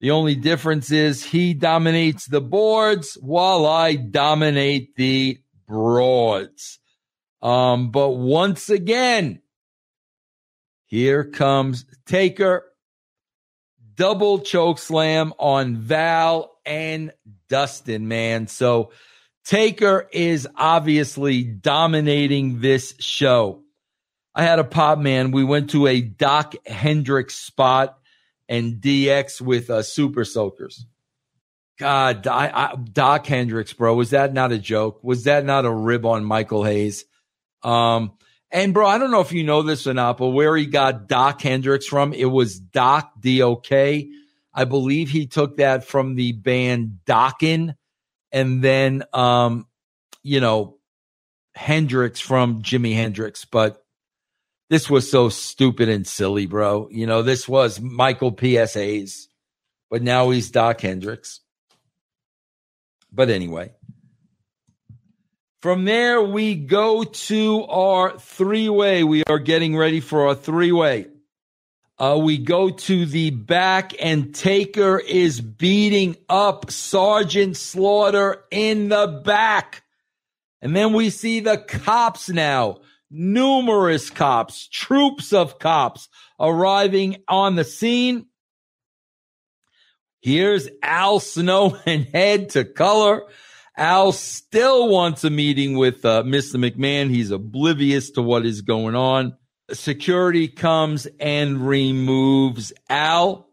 The 0.03 0.11
only 0.11 0.35
difference 0.35 0.91
is 0.91 1.25
he 1.25 1.55
dominates 1.55 2.27
the 2.27 2.43
boards 2.43 3.17
while 3.23 3.65
I 3.65 3.95
dominate 3.95 4.95
the 4.97 5.41
broads. 5.67 6.79
Um, 7.43 7.91
but 7.91 8.11
once 8.11 8.71
again, 8.71 9.43
here 10.87 11.25
comes 11.25 11.85
Taker. 12.07 12.65
Double 13.95 14.41
choke 14.41 14.79
slam 14.79 15.33
on 15.39 15.77
Val 15.77 16.59
and 16.67 17.13
Dustin, 17.49 18.09
man. 18.09 18.47
So 18.47 18.93
Taker 19.45 20.09
is 20.13 20.49
obviously 20.57 21.45
dominating 21.45 22.61
this 22.61 22.95
show. 22.99 23.63
I 24.35 24.43
had 24.43 24.59
a 24.59 24.65
pop 24.65 24.99
man. 24.99 25.31
We 25.31 25.45
went 25.45 25.71
to 25.71 25.87
a 25.87 26.01
Doc 26.03 26.55
Hendrix 26.67 27.37
spot 27.37 27.99
and 28.49 28.83
DX 28.83 29.41
with 29.41 29.71
uh, 29.71 29.83
Super 29.83 30.25
Soakers. 30.25 30.85
God, 31.79 32.27
I, 32.27 32.49
I, 32.49 32.77
Doc 32.77 33.27
Hendrix, 33.27 33.73
bro, 33.73 33.95
was 33.95 34.11
that 34.11 34.33
not 34.33 34.53
a 34.53 34.59
joke? 34.59 35.03
Was 35.03 35.25
that 35.25 35.45
not 35.45 35.67
a 35.67 35.71
rib 35.71 36.07
on 36.07 36.25
Michael 36.25 36.65
Hayes? 36.65 37.05
Um, 37.63 38.13
and 38.51 38.73
bro, 38.73 38.87
I 38.87 38.99
don't 38.99 39.11
know 39.11 39.21
if 39.21 39.33
you 39.33 39.45
know 39.45 39.63
this 39.63 39.87
or 39.87 39.95
not, 39.95 40.19
but 40.19 40.29
where 40.29 40.57
he 40.57 40.67
got 40.67 41.09
Doc 41.09 41.43
Hendrix 41.43 41.87
from, 41.87 42.13
it 42.13 42.25
was 42.25 42.59
Doc 42.59 43.13
D 43.21 43.43
O 43.43 43.57
K. 43.57 44.09
I 44.55 44.65
believe 44.65 45.11
he 45.11 45.27
took 45.27 45.59
that 45.59 45.85
from 45.85 46.15
the 46.15 46.33
band 46.33 47.01
Dokken, 47.05 47.75
and 48.33 48.63
then 48.63 49.03
um, 49.13 49.67
you 50.23 50.41
know, 50.41 50.79
Hendrix 51.55 52.21
from 52.21 52.63
Jimi 52.63 52.95
Hendrix. 52.95 53.45
But 53.45 53.85
this 54.71 54.89
was 54.89 55.11
so 55.11 55.29
stupid 55.29 55.89
and 55.89 56.07
silly, 56.07 56.47
bro. 56.47 56.89
You 56.91 57.07
know, 57.07 57.23
this 57.23 57.47
was 57.47 57.81
Michael 57.81 58.33
P.S. 58.33 58.75
Hayes, 58.75 59.29
but 59.91 60.03
now 60.03 60.31
he's 60.31 60.51
Doc 60.51 60.81
Hendrix. 60.81 61.41
But 63.17 63.31
anyway, 63.31 63.73
from 65.63 65.87
there 65.87 66.21
we 66.23 66.55
go 66.55 67.03
to 67.03 67.65
our 67.65 68.19
three 68.19 68.69
way. 68.69 69.05
We 69.05 69.25
are 69.25 69.39
getting 69.39 69.75
ready 69.75 70.01
for 70.01 70.29
our 70.29 70.35
three 70.35 70.71
way. 70.71 71.07
Uh, 71.99 72.21
we 72.23 72.37
go 72.37 72.69
to 72.69 73.07
the 73.07 73.31
back, 73.31 73.95
and 73.99 74.35
Taker 74.35 74.99
is 74.99 75.41
beating 75.41 76.19
up 76.29 76.71
Sergeant 76.71 77.57
Slaughter 77.57 78.45
in 78.51 78.91
the 78.91 79.23
back. 79.25 79.83
And 80.61 80.77
then 80.77 80.93
we 80.93 81.09
see 81.09 81.41
the 81.41 81.57
cops 81.57 82.29
now 82.29 82.81
numerous 83.11 84.11
cops, 84.11 84.69
troops 84.69 85.33
of 85.33 85.59
cops 85.59 86.09
arriving 86.39 87.23
on 87.29 87.57
the 87.57 87.65
scene. 87.65 88.27
Here's 90.27 90.69
Al 90.83 91.21
Snow 91.21 91.79
and 91.87 92.05
Head 92.13 92.49
to 92.51 92.65
color. 92.65 93.23
Al 93.77 94.11
still 94.11 94.89
wants 94.89 95.23
a 95.23 95.31
meeting 95.31 95.77
with 95.77 96.05
uh, 96.05 96.25
Mr. 96.25 96.57
McMahon. 96.57 97.11
He's 97.11 97.31
oblivious 97.31 98.11
to 98.11 98.23
what 98.23 98.45
is 98.45 98.63
going 98.63 98.97
on. 98.97 99.37
Security 99.71 100.49
comes 100.49 101.07
and 101.21 101.69
removes 101.69 102.73
Al. 102.91 103.49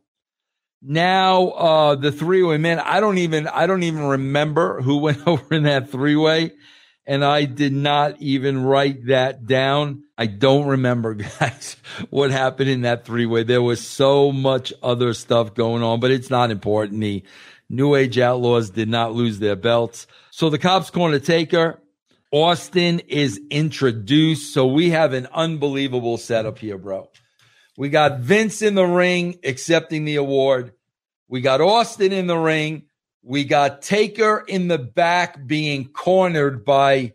Now, 0.82 1.50
uh, 1.50 1.96
the 1.96 2.12
three 2.12 2.42
way 2.42 2.58
man, 2.58 2.80
I 2.80 3.00
don't 3.00 3.20
even, 3.20 3.48
I 3.48 3.68
don't 3.68 3.84
even 3.84 4.06
remember 4.06 4.82
who 4.82 4.98
went 5.02 5.28
over 5.28 5.54
in 5.54 5.66
that 5.66 5.92
three 5.92 6.16
way 6.16 6.54
and 7.06 7.24
I 7.24 7.46
did 7.46 7.74
not 7.74 8.22
even 8.22 8.64
write 8.64 9.08
that 9.08 9.46
down. 9.46 10.04
I 10.18 10.28
don't 10.28 10.68
remember, 10.68 11.14
guys, 11.40 11.76
what 12.10 12.32
happened 12.32 12.70
in 12.70 12.82
that 12.82 13.06
three 13.06 13.26
way. 13.26 13.44
There 13.44 13.62
was 13.62 13.86
so 13.86 14.32
much 14.32 14.74
other 14.82 15.14
stuff 15.14 15.54
going 15.54 15.84
on, 15.84 16.00
but 16.00 16.12
it's 16.12 16.30
not 16.30 16.52
important. 16.52 17.02
The 17.02 17.24
New 17.70 17.96
Age 17.96 18.20
Outlaws 18.20 18.70
did 18.70 18.90
not 18.90 19.14
lose 19.14 19.40
their 19.40 19.56
belts. 19.56 20.08
So 20.32 20.50
the 20.50 20.60
cops 20.60 20.90
corner 20.90 21.20
taker, 21.20 21.82
Austin 22.32 23.00
is 23.00 23.40
introduced. 23.50 24.54
So 24.54 24.68
we 24.68 24.92
have 24.92 25.14
an 25.14 25.28
unbelievable 25.34 26.18
setup 26.18 26.60
here, 26.60 26.78
bro. 26.78 27.10
We 27.78 27.90
got 27.90 28.20
Vince 28.20 28.62
in 28.62 28.76
the 28.76 28.86
ring 28.86 29.40
accepting 29.44 30.06
the 30.06 30.18
award. 30.18 30.74
We 31.28 31.42
got 31.42 31.62
Austin 31.62 32.14
in 32.14 32.28
the 32.28 32.38
ring 32.38 32.84
we 33.24 33.46
got 33.46 33.82
Taker 33.82 34.44
in 34.48 34.68
the 34.68 34.78
back 34.78 35.48
being 35.48 35.88
cornered 35.88 36.66
by 36.66 37.14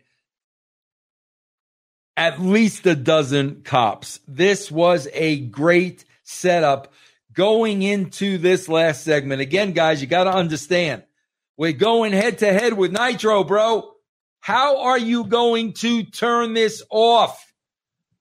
at 2.17 2.41
least 2.41 2.85
a 2.85 2.95
dozen 2.95 3.61
cops. 3.61 4.19
This 4.27 4.69
was 4.69 5.07
a 5.13 5.39
great 5.39 6.03
setup 6.23 6.91
going 7.31 7.81
into 7.83 8.37
this 8.37 8.67
last 8.67 9.03
segment. 9.03 9.41
Again, 9.41 9.71
guys, 9.71 10.01
you 10.01 10.07
got 10.07 10.25
to 10.25 10.33
understand 10.33 11.03
we're 11.59 11.73
going 11.73 12.13
head 12.13 12.37
to 12.39 12.53
head 12.53 12.73
with 12.73 12.91
Nitro, 12.91 13.43
bro. 13.43 13.91
How 14.39 14.79
are 14.81 14.97
you 14.97 15.25
going 15.25 15.73
to 15.73 16.03
turn 16.03 16.53
this 16.53 16.81
off? 16.89 17.53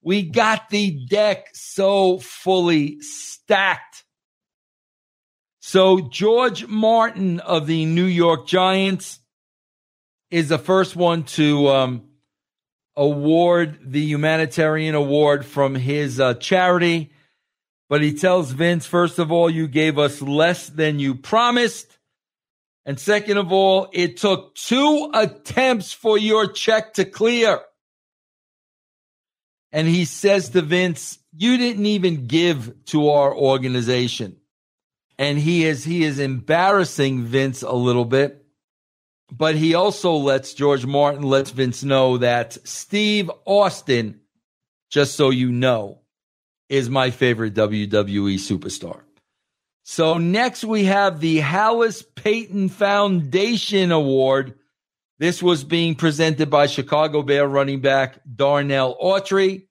We 0.03 0.23
got 0.23 0.69
the 0.71 1.07
deck 1.07 1.49
so 1.55 2.19
fully 2.19 3.01
stacked. 3.01 4.03
So 5.69 6.01
George 6.01 6.67
Martin 6.67 7.41
of 7.41 7.67
the 7.67 7.85
New 7.85 8.07
York 8.07 8.47
Giants 8.47 9.21
is 10.31 10.49
the 10.49 10.57
first 10.57 10.97
one 10.97 11.25
to 11.25 11.69
um, 11.69 12.05
award 12.97 13.79
the 13.83 14.01
humanitarian 14.01 14.95
award 14.95 15.45
from 15.45 15.75
his 15.75 16.21
uh, 16.21 16.33
charity. 16.33 17.13
But 17.91 18.01
he 18.01 18.15
tells 18.15 18.51
Vince, 18.51 18.87
first 18.87 19.19
of 19.19 19.31
all, 19.31 19.51
you 19.51 19.69
gave 19.69 19.99
us 19.99 20.23
less 20.23 20.71
than 20.71 21.01
you 21.01 21.15
promised. 21.15 21.99
And 22.87 22.99
second 22.99 23.37
of 23.37 23.53
all, 23.53 23.91
it 23.93 24.17
took 24.17 24.55
two 24.55 25.11
attempts 25.13 25.93
for 25.93 26.17
your 26.17 26.51
check 26.51 26.95
to 26.95 27.05
clear. 27.05 27.61
and 29.71 29.87
he 29.87 30.07
says 30.07 30.49
to 30.49 30.63
Vince, 30.63 31.19
"You 31.37 31.59
didn't 31.59 31.85
even 31.85 32.27
give 32.27 32.73
to 32.87 33.11
our 33.11 33.37
organization." 33.37 34.38
And 35.19 35.39
he 35.39 35.65
is 35.65 35.85
he 35.85 36.05
is 36.05 36.19
embarrassing 36.19 37.25
Vince 37.25 37.63
a 37.63 37.73
little 37.73 38.05
bit, 38.05 38.45
but 39.33 39.57
he 39.57 39.75
also 39.75 40.15
lets 40.15 40.55
George 40.55 40.87
Martin 40.87 41.23
lets 41.23 41.51
Vince 41.51 41.83
know 41.83 42.19
that 42.19 42.57
Steve 42.67 43.31
Austin, 43.45 44.21
just 44.91 45.17
so 45.17 45.31
you 45.31 45.51
know, 45.51 46.01
is 46.69 46.89
my 46.89 47.11
favorite 47.11 47.55
WWE 47.55 48.35
superstar. 48.35 49.01
So 49.83 50.19
next 50.19 50.65
we 50.65 50.85
have 50.85 51.19
the 51.19 51.39
Hallis 51.39 52.05
Payton 52.15 52.69
Foundation 52.69 53.91
Award. 53.91 54.55
This 55.19 55.43
was 55.43 55.65
being 55.65 55.95
presented 55.95 56.51
by 56.51 56.67
Chicago 56.67 57.23
Bear 57.23 57.49
running 57.49 57.81
back 57.81 58.21
Darnell 58.37 58.97
Autry. 59.03 59.68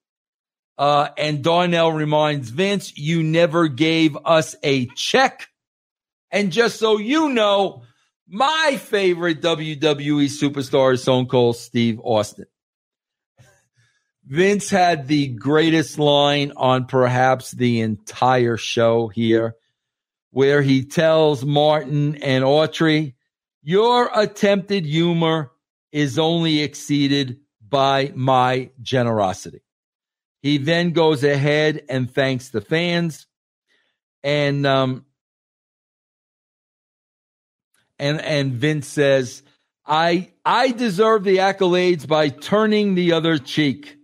Uh, 0.77 1.09
and 1.17 1.43
Darnell 1.43 1.91
reminds 1.91 2.49
Vince, 2.49 2.95
you 2.97 3.23
never 3.23 3.67
gave 3.67 4.17
us 4.25 4.55
a 4.63 4.85
check. 4.95 5.47
And 6.31 6.51
just 6.51 6.77
so 6.79 6.97
you 6.97 7.29
know, 7.29 7.83
my 8.27 8.77
favorite 8.79 9.41
WWE 9.41 10.25
superstar 10.25 10.93
is 10.93 11.01
Stone 11.01 11.27
Cold 11.27 11.55
Steve 11.55 11.99
Austin. 12.03 12.45
Vince 14.25 14.69
had 14.69 15.07
the 15.07 15.27
greatest 15.27 15.97
line 15.97 16.51
on 16.57 16.85
perhaps 16.85 17.51
the 17.51 17.79
entire 17.79 18.57
show 18.57 19.07
here 19.07 19.55
where 20.31 20.61
he 20.61 20.83
tells 20.83 21.45
Martin 21.45 22.15
and 22.17 22.43
Autry, 22.43 23.15
Your 23.63 24.11
attempted 24.13 24.85
humor 24.85 25.51
is 25.93 26.19
only 26.19 26.61
exceeded 26.61 27.39
by 27.67 28.11
my 28.13 28.69
generosity. 28.81 29.61
He 30.47 30.57
then 30.57 30.91
goes 30.91 31.25
ahead 31.25 31.83
and 31.89 32.09
thanks 32.09 32.47
the 32.47 32.61
fans. 32.61 33.27
And 34.23 34.65
um 34.65 35.03
and 37.99 38.21
and 38.21 38.53
Vince 38.53 38.87
says, 38.87 39.43
I 39.85 40.31
I 40.45 40.71
deserve 40.71 41.25
the 41.25 41.39
accolades 41.39 42.07
by 42.07 42.29
turning 42.29 42.95
the 42.95 43.11
other 43.11 43.37
cheek. 43.37 43.97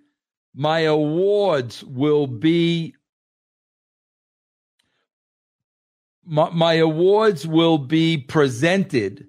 My 0.53 0.79
awards 0.79 1.81
will 1.81 2.27
be 2.27 2.93
my, 6.25 6.49
my 6.49 6.73
awards 6.73 7.47
will 7.47 7.77
be 7.77 8.17
presented 8.17 9.27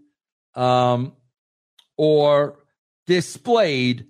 um, 0.56 1.12
or 1.96 2.58
displayed 3.06 4.08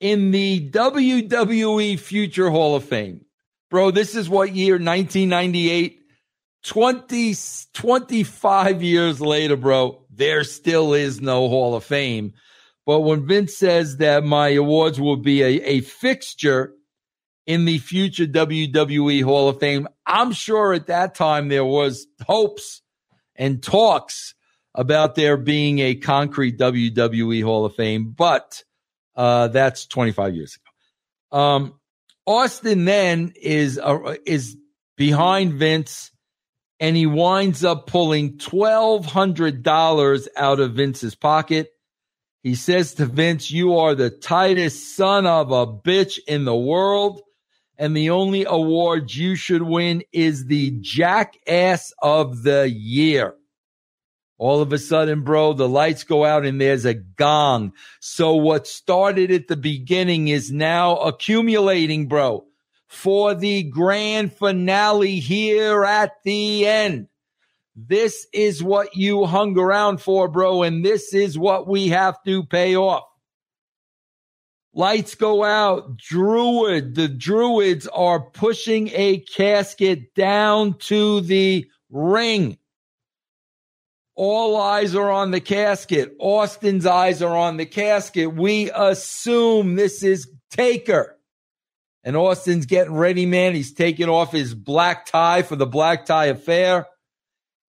in 0.00 0.30
the 0.30 0.70
WWE 0.70 1.98
Future 1.98 2.50
Hall 2.50 2.76
of 2.76 2.84
Fame. 2.84 3.24
Bro, 3.70 3.92
this 3.92 4.14
is 4.14 4.28
what 4.28 4.54
year? 4.54 4.74
1998. 4.74 6.00
20, 6.64 7.34
25 7.74 8.82
years 8.82 9.20
later, 9.20 9.56
bro, 9.56 10.02
there 10.10 10.44
still 10.44 10.94
is 10.94 11.20
no 11.20 11.48
Hall 11.48 11.74
of 11.74 11.84
Fame. 11.84 12.32
But 12.86 13.00
when 13.00 13.26
Vince 13.26 13.56
says 13.56 13.98
that 13.98 14.24
my 14.24 14.48
awards 14.48 14.98
will 14.98 15.16
be 15.16 15.42
a, 15.42 15.60
a 15.62 15.80
fixture 15.80 16.74
in 17.46 17.64
the 17.64 17.78
future 17.78 18.26
WWE 18.26 19.22
Hall 19.22 19.48
of 19.48 19.60
Fame. 19.60 19.88
I'm 20.06 20.32
sure 20.32 20.72
at 20.72 20.86
that 20.86 21.14
time 21.14 21.48
there 21.48 21.64
was 21.64 22.06
hopes 22.26 22.82
and 23.36 23.62
talks 23.62 24.34
about 24.74 25.14
there 25.14 25.36
being 25.36 25.78
a 25.78 25.94
concrete 25.94 26.58
WWE 26.58 27.44
Hall 27.44 27.64
of 27.64 27.74
Fame, 27.74 28.14
but 28.16 28.64
uh, 29.16 29.48
that's 29.48 29.86
25 29.86 30.34
years 30.34 30.56
ago. 30.56 31.38
Um, 31.38 31.80
Austin 32.26 32.84
then 32.84 33.32
is 33.40 33.78
uh, 33.78 34.14
is 34.24 34.56
behind 34.96 35.54
Vince, 35.54 36.10
and 36.80 36.96
he 36.96 37.06
winds 37.06 37.64
up 37.64 37.86
pulling 37.86 38.38
twelve 38.38 39.04
hundred 39.04 39.62
dollars 39.62 40.28
out 40.36 40.60
of 40.60 40.74
Vince's 40.74 41.14
pocket. 41.14 41.70
He 42.42 42.54
says 42.54 42.94
to 42.94 43.06
Vince, 43.06 43.50
"You 43.50 43.76
are 43.78 43.94
the 43.94 44.10
tightest 44.10 44.96
son 44.96 45.26
of 45.26 45.50
a 45.50 45.66
bitch 45.66 46.18
in 46.26 46.44
the 46.44 46.56
world." 46.56 47.20
and 47.78 47.96
the 47.96 48.10
only 48.10 48.44
award 48.44 49.12
you 49.12 49.34
should 49.34 49.62
win 49.62 50.02
is 50.12 50.46
the 50.46 50.78
Jackass 50.80 51.92
of 52.00 52.42
the 52.42 52.70
Year. 52.70 53.34
All 54.36 54.60
of 54.60 54.72
a 54.72 54.78
sudden, 54.78 55.22
bro, 55.22 55.52
the 55.52 55.68
lights 55.68 56.02
go 56.04 56.24
out 56.24 56.44
and 56.44 56.60
there's 56.60 56.84
a 56.84 56.94
gong. 56.94 57.72
So 58.00 58.34
what 58.34 58.66
started 58.66 59.30
at 59.30 59.46
the 59.46 59.56
beginning 59.56 60.28
is 60.28 60.50
now 60.50 60.96
accumulating, 60.96 62.08
bro, 62.08 62.44
for 62.88 63.34
the 63.34 63.62
grand 63.62 64.32
finale 64.32 65.20
here 65.20 65.84
at 65.84 66.12
the 66.24 66.66
end. 66.66 67.08
This 67.76 68.26
is 68.32 68.62
what 68.62 68.96
you 68.96 69.24
hung 69.24 69.58
around 69.58 70.00
for, 70.00 70.28
bro, 70.28 70.62
and 70.62 70.84
this 70.84 71.12
is 71.14 71.38
what 71.38 71.66
we 71.66 71.88
have 71.88 72.16
to 72.24 72.44
pay 72.44 72.76
off. 72.76 73.04
Lights 74.72 75.14
go 75.14 75.44
out. 75.44 75.96
Druid, 75.96 76.96
the 76.96 77.06
Druids 77.06 77.86
are 77.86 78.20
pushing 78.20 78.90
a 78.92 79.18
casket 79.20 80.14
down 80.14 80.78
to 80.78 81.20
the 81.20 81.66
ring. 81.90 82.58
All 84.16 84.56
eyes 84.56 84.94
are 84.94 85.10
on 85.10 85.32
the 85.32 85.40
casket. 85.40 86.14
Austin's 86.20 86.86
eyes 86.86 87.20
are 87.20 87.36
on 87.36 87.56
the 87.56 87.66
casket. 87.66 88.32
We 88.32 88.70
assume 88.70 89.74
this 89.74 90.02
is 90.04 90.30
Taker. 90.50 91.18
And 92.04 92.16
Austin's 92.16 92.66
getting 92.66 92.94
ready, 92.94 93.26
man. 93.26 93.54
He's 93.54 93.72
taking 93.72 94.08
off 94.08 94.30
his 94.30 94.54
black 94.54 95.06
tie 95.06 95.42
for 95.42 95.56
the 95.56 95.66
black 95.66 96.04
tie 96.04 96.26
affair. 96.26 96.86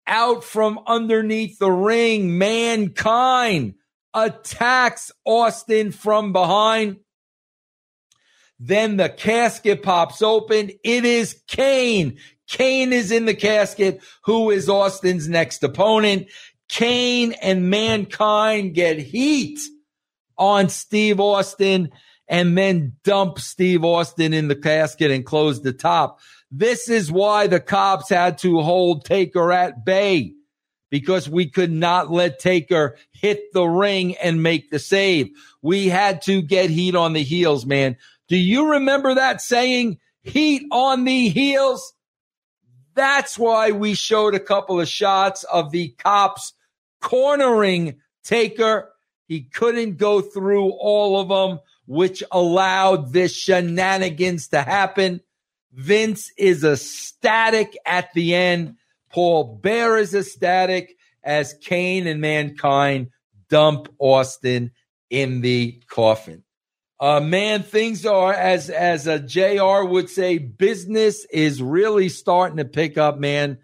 Out 0.07 0.45
from 0.45 0.81
underneath 0.87 1.59
the 1.59 1.71
ring, 1.71 2.37
mankind 2.37 3.75
attacks 4.13 5.11
Austin 5.25 5.93
from 5.93 6.33
behind. 6.33 6.99
Then 8.59 8.97
the 8.97 9.09
casket 9.09 9.83
pops 9.83 10.23
open. 10.23 10.71
It 10.83 11.05
is 11.05 11.41
Kane. 11.47 12.19
Kane 12.47 12.93
is 12.93 13.11
in 13.11 13.25
the 13.25 13.35
casket, 13.35 14.01
who 14.25 14.51
is 14.51 14.69
Austin's 14.69 15.29
next 15.29 15.63
opponent. 15.63 16.29
Kane 16.69 17.33
and 17.33 17.71
Mankind 17.71 18.75
get 18.75 18.99
heat 18.99 19.59
on 20.37 20.69
Steve 20.69 21.21
Austin 21.21 21.91
and 22.29 22.57
then 22.57 22.95
dump 23.05 23.39
Steve 23.39 23.85
Austin 23.85 24.33
in 24.33 24.49
the 24.49 24.57
casket 24.57 25.11
and 25.11 25.27
close 25.27 25.63
the 25.63 25.73
top. 25.73 26.21
This 26.51 26.89
is 26.89 27.11
why 27.11 27.47
the 27.47 27.61
cops 27.61 28.09
had 28.09 28.39
to 28.39 28.61
hold 28.61 29.05
Taker 29.05 29.53
at 29.53 29.85
bay 29.85 30.35
because 30.91 31.29
we 31.29 31.51
could 31.51 31.73
not 31.73 32.11
let 32.11 32.39
Taker 32.39 32.97
hit 33.11 33.53
the 33.53 33.65
ring 33.65 34.17
and 34.17 34.43
make 34.43 34.71
the 34.71 34.79
save. 34.79 35.31
We 35.61 35.89
had 35.89 36.23
to 36.23 36.41
get 36.41 36.71
heat 36.71 36.95
on 36.95 37.15
the 37.15 37.23
heels, 37.23 37.67
man. 37.67 37.97
Do 38.29 38.37
you 38.37 38.73
remember 38.73 39.15
that 39.15 39.41
saying, 39.41 39.99
heat 40.23 40.63
on 40.71 41.05
the 41.05 41.29
heels? 41.29 41.93
That's 42.95 43.39
why 43.39 43.73
we 43.73 43.95
showed 43.95 44.35
a 44.35 44.41
couple 44.41 44.81
of 44.81 44.89
shots 44.89 45.45
of 45.45 45.71
the 45.71 45.91
cops 45.99 46.55
cornering 47.01 48.01
Taker. 48.23 48.91
He 49.27 49.43
couldn't 49.43 49.97
go 49.97 50.21
through 50.21 50.71
all 50.71 51.21
of 51.21 51.29
them, 51.29 51.61
which 51.87 52.23
allowed 52.31 53.13
this 53.13 53.35
shenanigans 53.35 54.49
to 54.49 54.63
happen. 54.63 55.21
Vince 55.73 56.31
is 56.39 56.65
ecstatic 56.65 57.77
at 57.85 58.13
the 58.15 58.35
end. 58.35 58.77
Paul 59.11 59.59
Bearer 59.61 59.99
is 59.99 60.15
ecstatic 60.15 60.97
as 61.23 61.55
Kane 61.61 62.07
and 62.07 62.21
Mankind 62.21 63.11
dump 63.49 63.89
Austin 63.99 64.71
in 65.11 65.41
the 65.41 65.83
coffin. 65.89 66.45
Uh, 67.01 67.21
man, 67.21 67.63
things 67.63 68.07
are 68.07 68.33
as 68.33 68.71
as 68.71 69.07
a 69.07 69.19
JR 69.19 69.85
would 69.85 70.09
say, 70.09 70.39
business 70.39 71.27
is 71.27 71.63
really 71.63 72.09
starting 72.09 72.59
to 72.59 72.65
pick 72.65 72.97
up. 72.97 73.19
Man, 73.19 73.59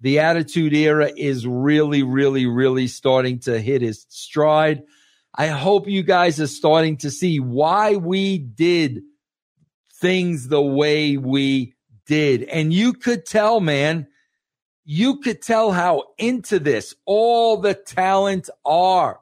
the 0.00 0.20
Attitude 0.20 0.74
Era 0.74 1.10
is 1.16 1.46
really, 1.46 2.02
really, 2.02 2.46
really 2.46 2.86
starting 2.86 3.40
to 3.40 3.60
hit 3.60 3.82
its 3.82 4.06
stride. 4.08 4.82
I 5.34 5.48
hope 5.48 5.88
you 5.88 6.02
guys 6.02 6.40
are 6.40 6.46
starting 6.46 6.98
to 6.98 7.10
see 7.10 7.40
why 7.40 7.96
we 7.96 8.38
did 8.38 9.02
things 10.00 10.48
the 10.48 10.62
way 10.62 11.16
we 11.16 11.74
did, 12.06 12.44
and 12.44 12.72
you 12.72 12.92
could 12.92 13.26
tell, 13.26 13.60
man 13.60 14.06
you 14.90 15.18
could 15.18 15.42
tell 15.42 15.70
how 15.70 16.02
into 16.16 16.58
this 16.58 16.94
all 17.04 17.58
the 17.58 17.74
talent 17.74 18.48
are. 18.64 19.20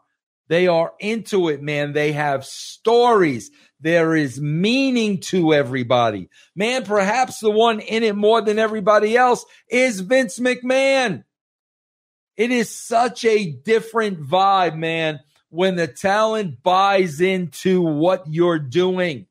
They 0.48 0.68
are 0.68 0.92
into 1.00 1.48
it, 1.48 1.62
man. 1.62 1.92
They 1.92 2.12
have 2.12 2.44
stories. 2.44 3.50
There 3.80 4.14
is 4.14 4.40
meaning 4.40 5.20
to 5.20 5.52
everybody. 5.52 6.28
Man, 6.54 6.85
perhaps 6.85 7.40
the 7.40 7.50
one 7.50 7.80
in 7.80 8.02
it 8.02 8.16
more 8.16 8.40
than 8.40 8.59
everybody 8.59 9.16
else 9.16 9.44
is 9.68 10.00
Vince 10.00 10.38
McMahon. 10.38 11.24
It 12.37 12.50
is 12.50 12.70
such 12.70 13.24
a 13.24 13.50
different 13.50 14.22
vibe, 14.22 14.76
man, 14.76 15.20
when 15.48 15.76
the 15.76 15.87
talent 15.87 16.62
buys 16.62 17.20
into 17.20 17.80
what 17.80 18.24
you're 18.28 18.59
doing. 18.59 19.26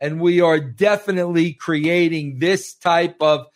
And 0.00 0.20
we 0.20 0.40
are 0.40 0.60
definitely 0.60 1.52
creating 1.52 2.38
this 2.38 2.74
type 2.74 3.16
of 3.20 3.46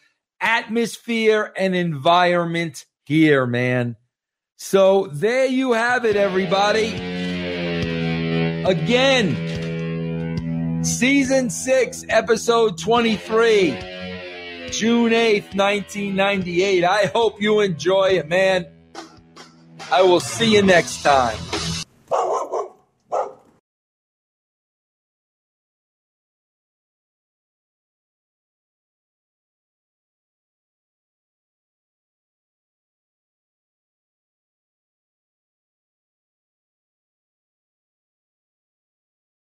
atmosphere 0.40 1.52
and 1.56 1.74
environment 1.76 2.84
here, 3.04 3.46
man. 3.46 3.96
So 4.64 5.08
there 5.10 5.46
you 5.46 5.72
have 5.72 6.04
it, 6.04 6.14
everybody. 6.14 6.94
Again, 8.64 9.34
season 10.84 11.50
six, 11.50 12.04
episode 12.08 12.78
23, 12.78 13.70
June 14.70 15.10
8th, 15.10 15.56
1998. 15.56 16.84
I 16.84 17.06
hope 17.06 17.42
you 17.42 17.58
enjoy 17.58 18.10
it, 18.12 18.28
man. 18.28 18.68
I 19.90 20.02
will 20.02 20.20
see 20.20 20.54
you 20.54 20.62
next 20.62 21.02
time. 21.02 21.36